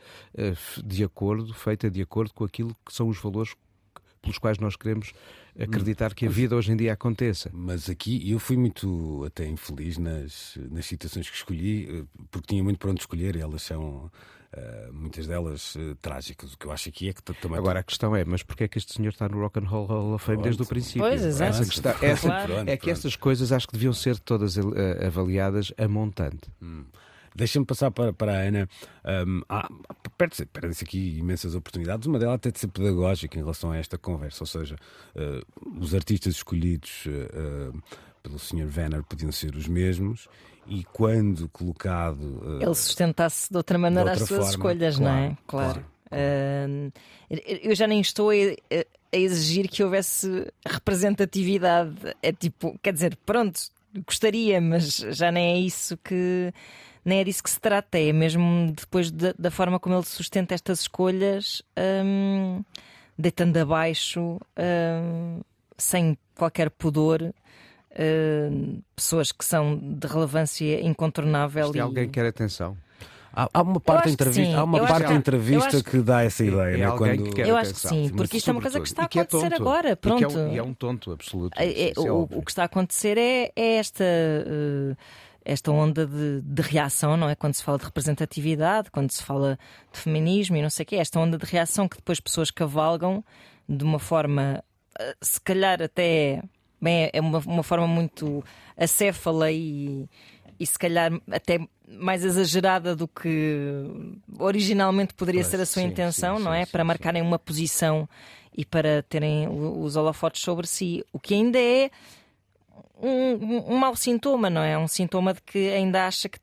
[0.85, 3.53] de acordo, feita de acordo com aquilo que são os valores
[4.21, 5.13] pelos quais nós queremos
[5.59, 7.49] acreditar que a vida hoje em dia aconteça.
[7.53, 12.63] Mas aqui eu fui muito até infeliz nas, nas citações que escolhi, eh, porque tinha
[12.63, 14.11] muito para onde escolher, e elas são.
[14.47, 16.53] Uh, muitas delas uh, trágicas.
[16.53, 17.57] O que eu acho aqui é que também.
[17.57, 19.85] Agora a questão é, mas porquê é que este senhor está no Rock and Roll
[19.85, 21.01] Hall of Fame desde o princípio?
[21.01, 21.51] Pois, exato.
[21.51, 22.53] Essa questão, essa, claro.
[22.65, 24.61] é que estas coisas acho que deviam ser todas uh,
[25.05, 26.49] avaliadas a montante.
[26.61, 26.85] Hum.
[27.37, 28.67] Deixa-me passar para, para a Ana.
[29.05, 29.69] Um, há,
[30.17, 32.07] perde-se aqui imensas oportunidades.
[32.07, 34.43] Uma delas até de ser pedagógica em relação a esta conversa.
[34.43, 34.75] Ou seja,
[35.15, 37.83] uh, os artistas escolhidos uh,
[38.23, 38.65] pelo Sr.
[38.65, 40.27] Venner podiam ser os mesmos
[40.65, 42.41] e quando colocado.
[42.41, 45.37] Uh, Ele sustentasse de outra maneira de outra as suas forma, escolhas, claro, não é?
[45.45, 45.85] Claro.
[46.09, 46.91] claro.
[47.63, 51.95] eu já nem estou a, a exigir que houvesse representatividade.
[52.23, 53.59] É tipo, quer dizer, pronto,
[54.05, 56.51] gostaria, mas já nem é isso que
[57.07, 60.53] nem é disso que se trata, é mesmo depois de, da forma como ele sustenta
[60.53, 61.63] estas escolhas,
[62.03, 62.61] hum,
[63.17, 65.39] deitando abaixo, hum,
[65.77, 67.33] sem qualquer pudor.
[67.97, 71.67] Hum, pessoas que são de relevância incontornável.
[71.67, 71.81] Isto é e...
[71.81, 72.75] alguém que quer atenção.
[73.33, 76.43] Há, há uma parte da entrevista, há uma parte da entrevista que, que, dá essa
[76.43, 76.91] ideia, é, né?
[76.97, 77.33] Quando...
[77.33, 79.53] que eu acho que sim, porque isto é uma coisa que está a é acontecer
[79.53, 79.95] agora.
[79.95, 80.19] Pronto.
[80.19, 81.57] E, é um, e é um tonto absoluto.
[81.57, 84.03] É, é o, o, que está a acontecer é, é esta.
[84.03, 84.97] Uh,
[85.47, 87.33] esta onda de, de, reação, não é?
[87.33, 89.57] Quando se fala de representatividade, quando se fala
[89.93, 93.23] de feminismo e não sei o quê, esta onda de reação que depois pessoas cavalgam
[93.67, 94.61] de uma forma,
[94.99, 96.43] uh, se calhar até.
[96.81, 98.43] Bem, é uma, uma forma muito
[98.75, 100.07] acéfala e,
[100.59, 103.83] e se calhar até mais exagerada do que
[104.37, 106.65] originalmente poderia ser a sua sim, intenção, sim, não é?
[106.65, 108.07] Sim, para marcarem uma posição
[108.55, 111.89] e para terem os holofotes sobre si, o que ainda é
[113.01, 114.77] um, um mau sintoma, não é?
[114.77, 116.39] Um sintoma de que ainda acha que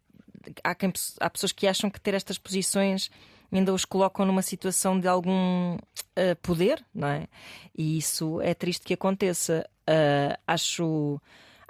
[0.63, 3.11] há, quem, há pessoas que acham que ter estas posições
[3.53, 7.29] ainda os colocam numa situação de algum uh, poder, não é?
[7.77, 9.69] E isso é triste que aconteça.
[9.89, 11.21] Uh, acho,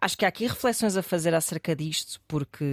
[0.01, 2.65] acho que há aqui reflexões a fazer acerca disto, porque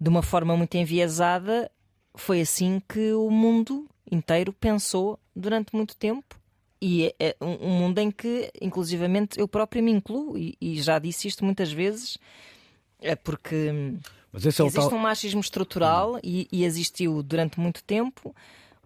[0.00, 1.70] de uma forma muito enviesada
[2.14, 6.36] foi assim que o mundo inteiro pensou durante muito tempo.
[6.80, 11.26] E é um mundo em que, inclusivamente, eu própria me incluo, e, e já disse
[11.26, 12.18] isto muitas vezes,
[13.00, 13.94] é porque
[14.34, 14.92] existe é tal...
[14.92, 18.34] um machismo estrutural e, e, existiu durante muito tempo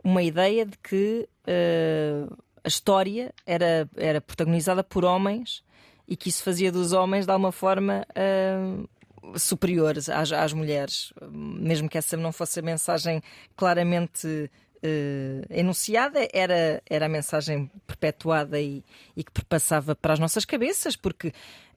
[0.03, 5.62] uma ideia de que uh, a história era, era protagonizada por homens
[6.07, 11.88] e que isso fazia dos homens de alguma forma uh, superiores às, às mulheres, mesmo
[11.88, 13.22] que essa não fosse a mensagem
[13.57, 14.51] claramente
[14.83, 18.83] Uh, enunciada era, era a mensagem perpetuada e,
[19.14, 21.35] e que perpassava para as nossas cabeças, porque,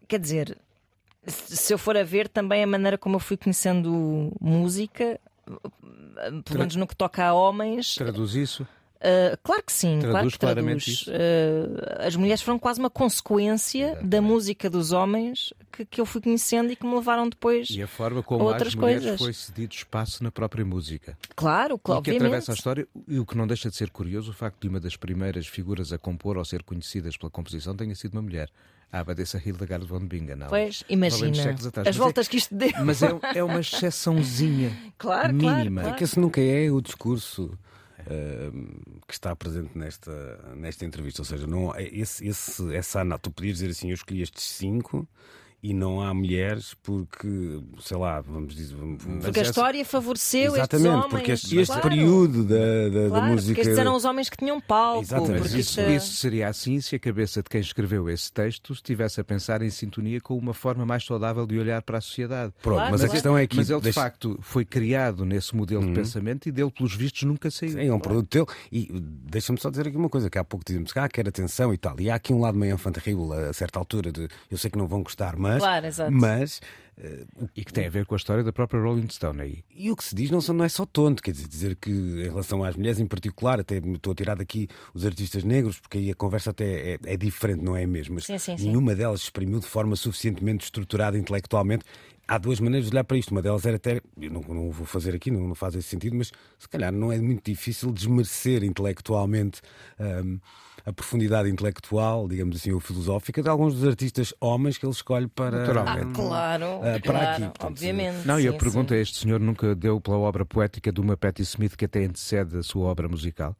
[0.08, 0.58] quer dizer,
[1.28, 5.20] se eu for a ver também a maneira como eu fui conhecendo música,
[6.46, 7.96] pelo menos no que toca a homens.
[7.96, 8.68] Traduz isso?
[9.04, 11.02] Uh, claro que sim, traduz claro que claramente traduz.
[11.02, 11.12] isso.
[11.12, 14.08] Uh, as mulheres foram quase uma consequência Exatamente.
[14.08, 17.82] da música dos homens que, que, eu fui conhecendo e que me levaram depois e
[17.82, 19.20] a forma como a outras às mulheres coisas.
[19.20, 21.18] foi cedido espaço na própria música.
[21.36, 22.28] Claro, claro, e que obviamente.
[22.28, 24.80] atravessa a história e o que não deixa de ser curioso o facto de uma
[24.80, 28.50] das primeiras figuras a compor ou ser conhecidas pela composição tenha sido uma mulher.
[28.90, 30.36] A abadesa Hildegard von Bingen.
[30.36, 30.48] Não.
[30.48, 31.88] Pois, imagina atrás.
[31.88, 32.72] as voltas é, que isto deu.
[32.86, 35.50] Mas é, é uma exceçãozinha claro, mínima.
[35.52, 35.90] Claro, claro.
[35.90, 37.58] É que esse nunca é o discurso
[39.08, 41.22] que está presente nesta, nesta entrevista.
[41.22, 45.08] Ou seja, não, esse, esse, essa análise, tu podias dizer assim: eu escolhi estes cinco
[45.64, 48.76] e não há mulheres porque, sei lá, vamos dizer.
[48.76, 51.08] Vamos, porque a história favoreceu Exatamente, homens.
[51.10, 51.90] porque este, este claro.
[51.90, 52.56] período da,
[52.90, 53.54] da, claro, da música.
[53.56, 55.04] Porque estes eram os homens que tinham palco.
[55.04, 55.58] Exatamente.
[55.60, 59.62] Isso, isso seria assim se a cabeça de quem escreveu esse texto estivesse a pensar
[59.62, 62.52] em sintonia com uma forma mais saudável de olhar para a sociedade.
[62.62, 63.12] Pronto, Claro, mas a claro.
[63.14, 63.56] questão é que.
[63.56, 65.94] Mas ele, de facto, foi criado nesse modelo Uhum.
[65.94, 67.72] de pensamento e dele, pelos vistos, nunca saiu.
[67.72, 68.46] Sim, é um produto teu.
[68.70, 71.74] E deixa-me só dizer aqui uma coisa: que há pouco dizemos que ah, quer atenção
[71.74, 71.98] e tal.
[72.02, 74.78] E há aqui um lado meio enfant terrible a certa altura de eu sei que
[74.78, 75.53] não vão gostar, mas.
[75.60, 76.12] Claro, exato.
[76.12, 76.62] Mas.
[77.42, 79.64] o- E que tem a ver com a história da própria Rolling Stone aí.
[79.76, 82.24] E o que se diz não, não é só tonto, quer dizer, dizer que em
[82.30, 86.12] relação às mulheres em particular, até estou a tirar daqui os artistas negros, porque aí
[86.12, 88.14] a conversa até é, é diferente, não é mesmo?
[88.16, 88.68] Mas Sim, sim, sim.
[88.68, 91.84] nenhuma delas se exprimiu de forma suficientemente estruturada intelectualmente.
[92.28, 93.32] Há duas maneiras de olhar para isto.
[93.32, 96.16] Uma delas era até, eu não, não vou fazer aqui, não, não faz esse sentido,
[96.16, 99.62] mas se calhar não é muito difícil desmerecer intelectualmente
[100.00, 100.40] hum,
[100.86, 105.28] a profundidade intelectual, digamos assim, ou filosófica de alguns dos artistas homens que ele escolhe
[105.28, 105.60] para.
[105.60, 106.08] Naturalmente.
[106.10, 108.28] Ah, claro, para claro, aqui, portanto, obviamente.
[108.28, 109.00] Não, e a pergunta sim.
[109.00, 112.58] é: este senhor nunca deu pela obra poética de uma Patti Smith que até antecede
[112.58, 113.56] a sua obra musical?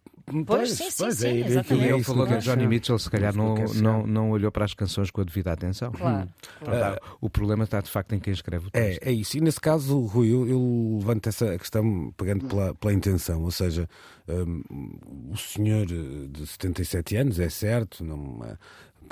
[0.46, 1.60] Pois, sim, sim, sim, é, é, exatamente.
[1.60, 2.66] aquilo- E é ele falou que Johnny.
[2.68, 4.08] Mitchell, se calhar É não, quero não, chegar.
[4.08, 5.92] não olhou para as canções com a devida atenção.
[5.92, 6.30] Claro,
[6.64, 6.96] claro.
[6.96, 9.04] Portanto, O problema está de facto em quem escreve o É, texto.
[9.04, 9.38] é isso.
[9.38, 13.44] E nesse caso, Rui, eu, eu levanto essa questão pegando pela, pela intenção.
[13.44, 13.88] Ou seja,
[14.30, 14.64] hum,
[15.32, 18.56] o senhor de 77 anos, é certo, não, eh,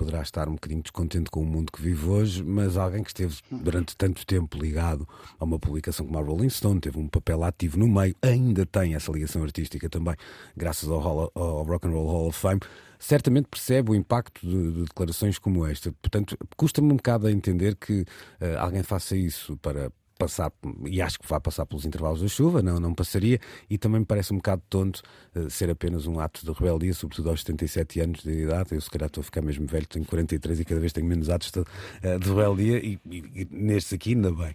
[0.02, 3.38] poderá estar um bocadinho descontente com o mundo que vive hoje, mas alguém que esteve
[3.52, 5.08] durante tanto tempo ligado
[5.40, 8.96] a uma publicação como a Rolling Stone, teve um papel ativo no meio, ainda tem
[8.96, 10.16] essa ligação artística também,
[10.58, 12.60] graças ao, Hall- ao Rock and Roll Hall of Fame.
[12.98, 15.92] Certamente percebe o impacto de, de declarações como esta.
[16.02, 18.04] Portanto, custa-me um bocado a entender que
[18.40, 19.92] eh, alguém faça isso para
[20.22, 20.52] passar,
[20.86, 24.06] e acho que vai passar pelos intervalos da chuva, não, não passaria, e também me
[24.06, 25.02] parece um bocado tonto
[25.34, 28.76] eh, ser apenas um ato de rebeldia, sobretudo aos 77 anos de idade.
[28.76, 31.30] Eu, se calhar, estou a ficar mesmo velho, tenho 43 e cada vez tenho menos
[31.30, 31.64] atos de,
[32.04, 34.54] eh, de rebeldia, e, e, e nestes aqui, ainda bem.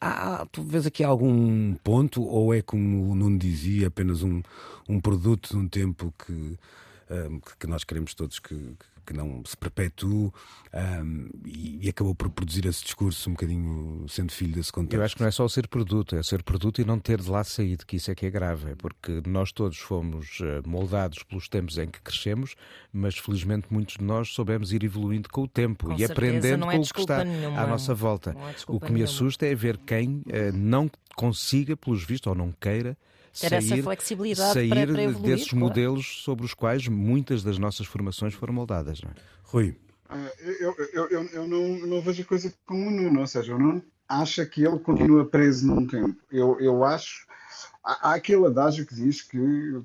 [0.00, 4.40] Há, há, tu vês aqui algum ponto, ou é como o Nuno dizia, apenas um,
[4.88, 6.32] um produto de um tempo que.
[7.10, 10.30] um, que nós queremos todos que, que não se perpetue
[10.72, 14.94] um, e, e, acabou por produzir esse discurso um bocadinho sendo filho desse contexto.
[14.94, 17.20] Eu acho que não é só o ser produto, é ser produto e não ter
[17.20, 20.62] de lá saído, que isso é que é grave, é porque nós todos fomos eh,
[20.66, 22.54] moldados pelos tempos em que crescemos,
[22.92, 26.64] mas felizmente muitos de nós soubemos ir evoluindo com o tempo com e certeza, aprendendo
[26.70, 27.60] é com o que está nenhuma.
[27.60, 28.30] à nossa volta.
[28.30, 29.04] É o que me nenhuma.
[29.04, 32.96] assusta é ver quem uh, não consiga, pelos vistos, ou não queira,
[33.40, 35.66] ter sair, essa flexibilidade sair para, para evoluir, desses claro.
[35.66, 39.02] modelos sobre os quais muitas das nossas formações foram moldadas.
[39.02, 39.14] Não é?
[39.42, 39.76] Rui.
[40.10, 43.54] Uh, eu, eu, eu, eu não, não, vejo a coisa como o Nuno, ou seja,
[43.54, 46.16] o Nuno acha que ele continua preso num tempo.
[46.30, 47.26] Eu, eu acho.
[47.82, 49.38] Há, há aquele adágio que diz que,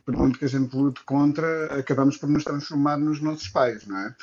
[0.06, 3.98] por muito que a gente lute contra, acabamos por nos transformar nos nossos pais, não
[3.98, 4.16] é?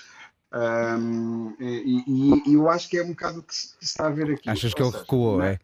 [0.53, 4.11] Um, e, e, e, eu acho que é um bocado o que se está a
[4.11, 4.49] ver aqui.
[4.49, 5.59] Achas que ele recuou, é?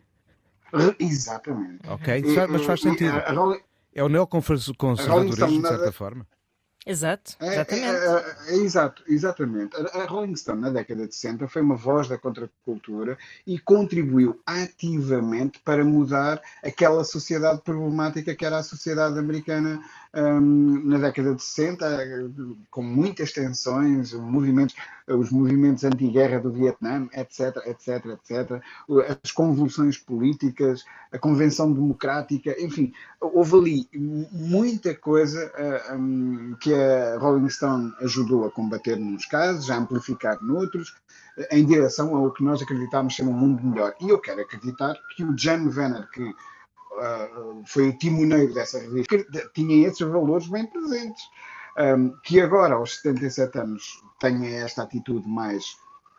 [0.99, 1.89] Exatamente.
[1.89, 3.11] Ok, mas faz sentido.
[3.11, 3.61] A, a Rolling,
[3.95, 6.27] é o neoconservadorismo, de certa forma.
[6.85, 7.87] Exato, exatamente.
[7.87, 9.77] É, é, é, exato, exatamente.
[9.77, 13.17] A, a Rolling Stone, na década de 60, foi uma voz da contracultura
[13.47, 19.81] e contribuiu ativamente para mudar aquela sociedade problemática que era a sociedade americana
[20.15, 22.31] um, na década de 60,
[22.71, 24.75] com muitas tensões, movimentos,
[25.09, 28.63] os movimentos anti-guerra do Vietnã, etc, etc, etc,
[29.23, 35.51] as convulsões políticas, a Convenção Democrática, enfim, houve ali muita coisa
[35.95, 40.95] um, que a Rolling Stone ajudou a combater nos casos, a amplificar noutros,
[41.51, 43.95] em direção ao que nós acreditávamos ser um mundo melhor.
[44.01, 46.35] E eu quero acreditar que o Jan Venner, que
[46.99, 49.25] uh, foi o timoneiro dessa revista,
[49.55, 51.23] tinha esses valores bem presentes.
[51.79, 55.65] Um, que agora, aos 77 anos, tenha esta atitude mais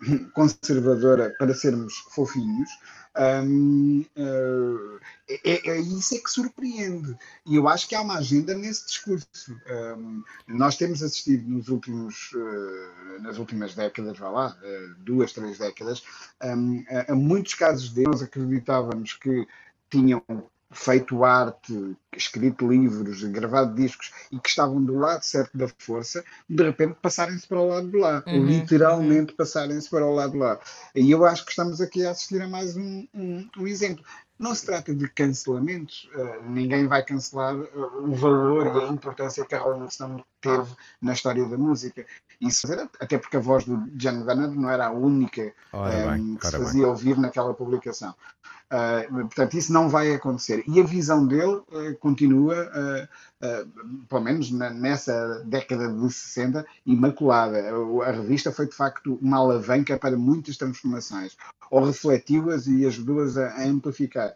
[0.33, 2.69] conservadora para sermos fofinhos,
[3.15, 4.99] um, uh,
[5.29, 7.15] é, é, isso é que surpreende.
[7.45, 9.27] E eu acho que há uma agenda nesse discurso.
[9.97, 15.59] Um, nós temos assistido nos últimos, uh, nas últimas décadas, vá lá, uh, duas, três
[15.59, 16.03] décadas,
[16.43, 19.47] um, a, a, muitos casos de nós acreditávamos que
[19.91, 20.23] tinham
[20.73, 26.63] feito arte, escrito livros, gravado discos e que estavam do lado certo da força, de
[26.63, 28.23] repente passarem-se para o lado de lá.
[28.27, 29.37] Uhum, Literalmente uhum.
[29.37, 30.59] passarem-se para o lado de lá.
[30.95, 34.03] E eu acho que estamos aqui a assistir a mais um, um, um exemplo.
[34.37, 39.45] Não se trata de cancelamentos, uh, ninguém vai cancelar uh, o valor e a importância
[39.45, 40.69] que a Rolling Stone teve
[41.01, 42.05] na história da música.
[42.41, 42.67] Isso,
[42.99, 46.51] até porque a voz do John Lennon não era a única um, bem, que se
[46.51, 46.89] fazia bem.
[46.89, 48.13] ouvir naquela publicação.
[48.73, 50.63] Uh, portanto, isso não vai acontecer.
[50.67, 57.59] E a visão dele uh, continua, uh, pelo menos na, nessa década de 60, imaculada.
[58.03, 61.37] A revista foi, de facto, uma alavanca para muitas transformações,
[61.69, 64.33] ou refletiu-as e ajudou-as a, a amplificar.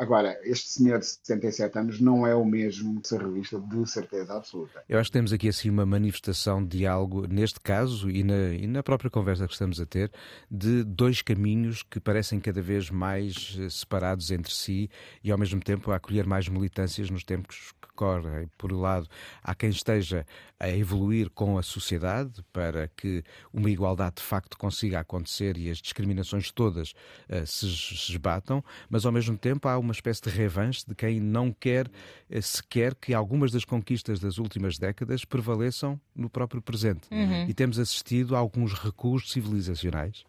[0.00, 4.82] Agora, este senhor de 77 anos não é o mesmo se revista, de certeza absoluta.
[4.88, 8.66] Eu acho que temos aqui assim uma manifestação de algo, neste caso e na, e
[8.66, 10.10] na própria conversa que estamos a ter,
[10.50, 14.88] de dois caminhos que parecem cada vez mais separados entre si
[15.22, 18.48] e ao mesmo tempo a acolher mais militâncias nos tempos que correm.
[18.56, 19.06] Por um lado,
[19.42, 20.24] há quem esteja
[20.58, 23.22] a evoluir com a sociedade para que
[23.52, 26.92] uma igualdade de facto consiga acontecer e as discriminações todas
[27.28, 27.66] uh, se
[28.12, 32.42] esbatam, mas ao mesmo tempo há uma espécie de revanche de quem não quer uh,
[32.42, 37.08] sequer que algumas das conquistas das últimas décadas prevaleçam no próprio presente.
[37.10, 37.48] Uhum.
[37.48, 40.24] E temos assistido a alguns recuos civilizacionais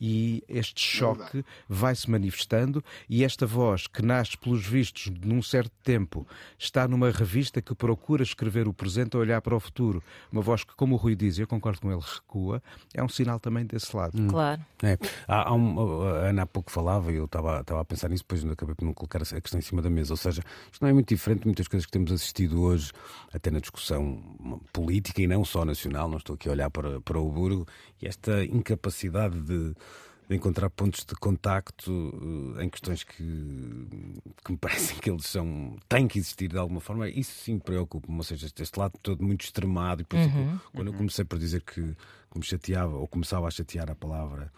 [0.00, 5.72] e este choque vai se manifestando e esta voz que nasce pelos vistos num certo
[5.84, 6.26] tempo
[6.58, 10.02] está numa revista que procura escrever o presente a olhar para o futuro.
[10.32, 12.62] Uma voz que como o Rui diz, eu concordo com ele recua,
[12.94, 14.20] é um sinal também desse lado.
[14.20, 14.28] Hum.
[14.28, 14.64] claro.
[14.82, 14.96] É.
[15.28, 18.24] há, há um, a Ana há pouco falava e eu estava, estava a pensar nisso
[18.26, 20.14] depois acabei por não colocar a questão em cima da mesa.
[20.14, 20.42] Ou seja,
[20.72, 22.92] isto não é muito diferente de muitas coisas que temos assistido hoje
[23.32, 24.22] até na discussão
[24.72, 27.66] política e não só nacional, não estou aqui a olhar para, para o Burgo.
[28.00, 29.74] E esta incapacidade de de
[30.34, 33.16] encontrar pontos de contacto uh, em questões que,
[34.44, 37.08] que me parecem que eles são têm que existir de alguma forma.
[37.08, 40.02] Isso sim preocupa-me, ou seja, este, este, lado todo muito extremado.
[40.02, 43.48] E por isso, Uhum, quando eu comecei por dizer que, que me chateava ou começava
[43.48, 44.52] a chatear a palavra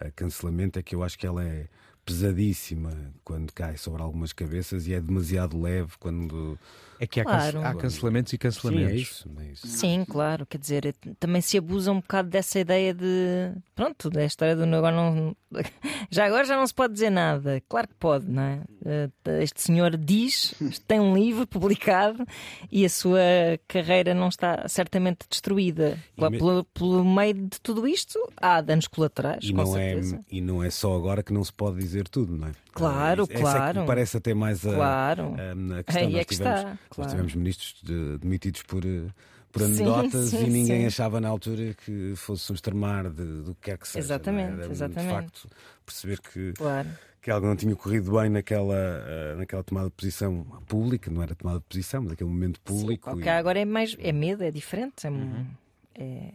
[0.00, 1.68] uh, cancelamento, é que eu acho que ela é
[2.04, 2.92] pesadíssima
[3.24, 6.58] quando cai sobre algumas cabeças e é demasiado leve quando.
[6.98, 7.64] É que há, Claro.
[7.66, 8.90] há cancelamentos e Sim, cancelamentos.
[8.92, 9.30] é isso.
[9.38, 9.66] É isso.
[9.66, 14.56] Sim, claro, quer dizer, também se abusa um bocado dessa ideia de pronto, da história
[14.56, 15.36] do agora não
[16.10, 17.62] já agora já não se pode dizer nada.
[17.68, 18.60] Claro que pode, não é?
[18.84, 20.54] Eh, Este senhor diz,
[20.88, 22.24] tem um livro publicado
[22.70, 23.20] e a sua
[23.68, 25.98] carreira não está certamente destruída.
[26.16, 30.20] Me- Pelo, pelo meio de tudo isto, há danos colaterais, E com não, é, certeza.
[30.30, 32.52] e não é só agora que não se pode dizer tudo, não é?
[32.72, 33.80] Claro, Ah, essa é que claro.
[33.80, 35.34] me parece até mais a, Claro.
[35.38, 36.02] a, a questão.
[36.02, 37.10] Aí é nós que tivemos, está, nós claro.
[37.10, 39.08] tivemos ministros de- demitidos por, eh,
[39.52, 40.86] por anedotas sim, e ninguém sim.
[40.86, 43.98] achava na altura que fosse um extremar de, do que quer que seja.
[44.04, 44.62] Exatamente, não é?
[44.64, 45.06] Era, exatamente.
[45.06, 45.48] De facto,
[45.84, 46.88] perceber que, Claro.
[47.22, 51.34] que algo não tinha corrido bem naquela, eh, naquela tomada de posição pública, não era
[51.34, 53.14] tomada de posição, mas aquele momento público.
[53.14, 55.06] O e- agora é mais é medo, é diferente.
[55.06, 55.46] É, um- Uhum.
[55.94, 56.30] é,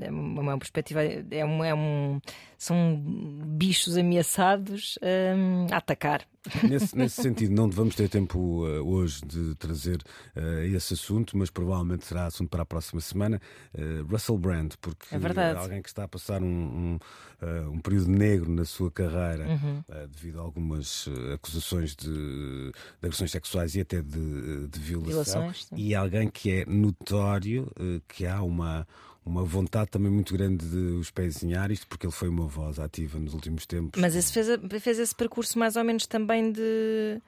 [0.00, 2.20] é uma perspectiva, é um, é um-
[2.58, 2.96] são
[3.44, 6.22] bichos ameaçados hum, a atacar.
[6.68, 10.02] Nesse, nesse sentido, não vamos ter tempo eh, hoje de trazer
[10.34, 13.40] eh, esse assunto, mas provavelmente será assunto para a próxima semana.
[13.74, 15.56] Eh, Russell Brand, porque É verdade.
[15.58, 16.98] alguém que está a passar um, um,
[17.72, 19.82] um período negro na sua carreira Uhum.
[20.10, 22.72] devido a algumas acusações de, de
[23.02, 27.70] agressões sexuais e até de, de violação, Violações, e alguém que é notório
[28.08, 28.86] que há uma.
[29.24, 33.18] Uma vontade também muito grande de os pezinhar isto, porque ele foi uma voz ativa
[33.20, 34.00] nos últimos tempos.
[34.00, 34.48] Mas esse fez,
[34.80, 37.20] fez esse percurso mais ou menos também de.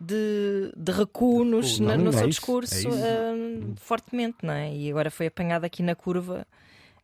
[0.00, 2.88] De, de recuo nos- Não, na- no é seu isso, discurso é isso.
[2.90, 4.74] hum, fortemente, não é?
[4.74, 6.44] E agora foi apanhado aqui na curva.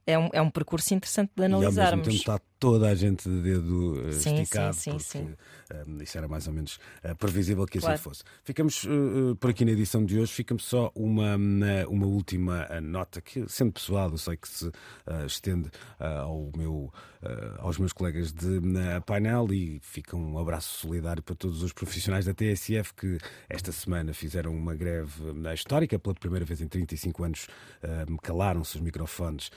[0.05, 2.07] É um, é um percurso interessante de E ao mesmo analisarmos.
[2.09, 5.35] tempo está toda a gente de dedo eh, Sim, esticado, sim, porque sim.
[5.71, 7.95] eh, isso era mais ou menos eh, previsível que Claro.
[7.95, 8.25] assim fosse.
[8.45, 11.37] Ficamos eh, por aqui na edição de hoje, ficamos só uma,
[11.89, 14.71] uma última nota que, sendo pessoal, eu sei que se
[15.27, 16.93] estende ao meu,
[17.59, 22.25] aos meus colegas de na painel e fica um abraço solidário para todos os profissionais
[22.25, 25.23] da TSF que esta semana fizeram uma greve
[25.55, 27.47] histórica, pela primeira vez em 35 anos
[28.23, 29.51] calaram-se os microfones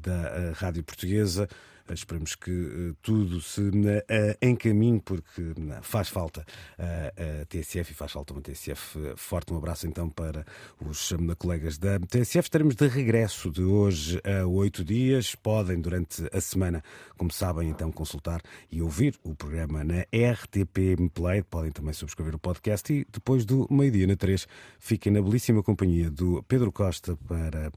[0.00, 1.48] da Rádio Portuguesa.
[1.88, 3.70] Eh, Esperemos que eh, tudo se
[4.08, 6.44] eh, encaminhe, porque faz falta
[6.78, 9.52] a TSF e faz falta uma TSF forte.
[9.52, 10.44] Um abraço então para
[10.80, 12.46] os colegas da TSF.
[12.46, 15.34] Estaremos de regresso de hoje a oito dias.
[15.34, 16.82] Podem, durante a semana,
[17.16, 21.42] como sabem, então consultar e ouvir o programa na RTP Play.
[21.42, 24.46] Podem também subscrever o podcast e depois do meio-dia na 3
[24.78, 27.70] fiquem na belíssima companhia do Pedro Costa para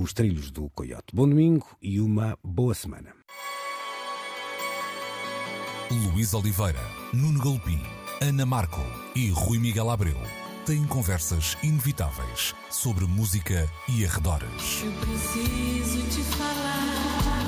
[0.00, 1.12] os trilhos do Coyote.
[1.12, 3.12] Bom domingo e uma boa semana.
[5.90, 6.80] Luís Oliveira,
[7.12, 7.80] Nuno Galopim,
[8.20, 8.80] Ana Marco
[9.16, 10.16] e Rui Miguel Abreu
[10.64, 14.84] têm conversas inevitáveis sobre música e arredores.
[14.84, 17.47] Eu preciso te falar.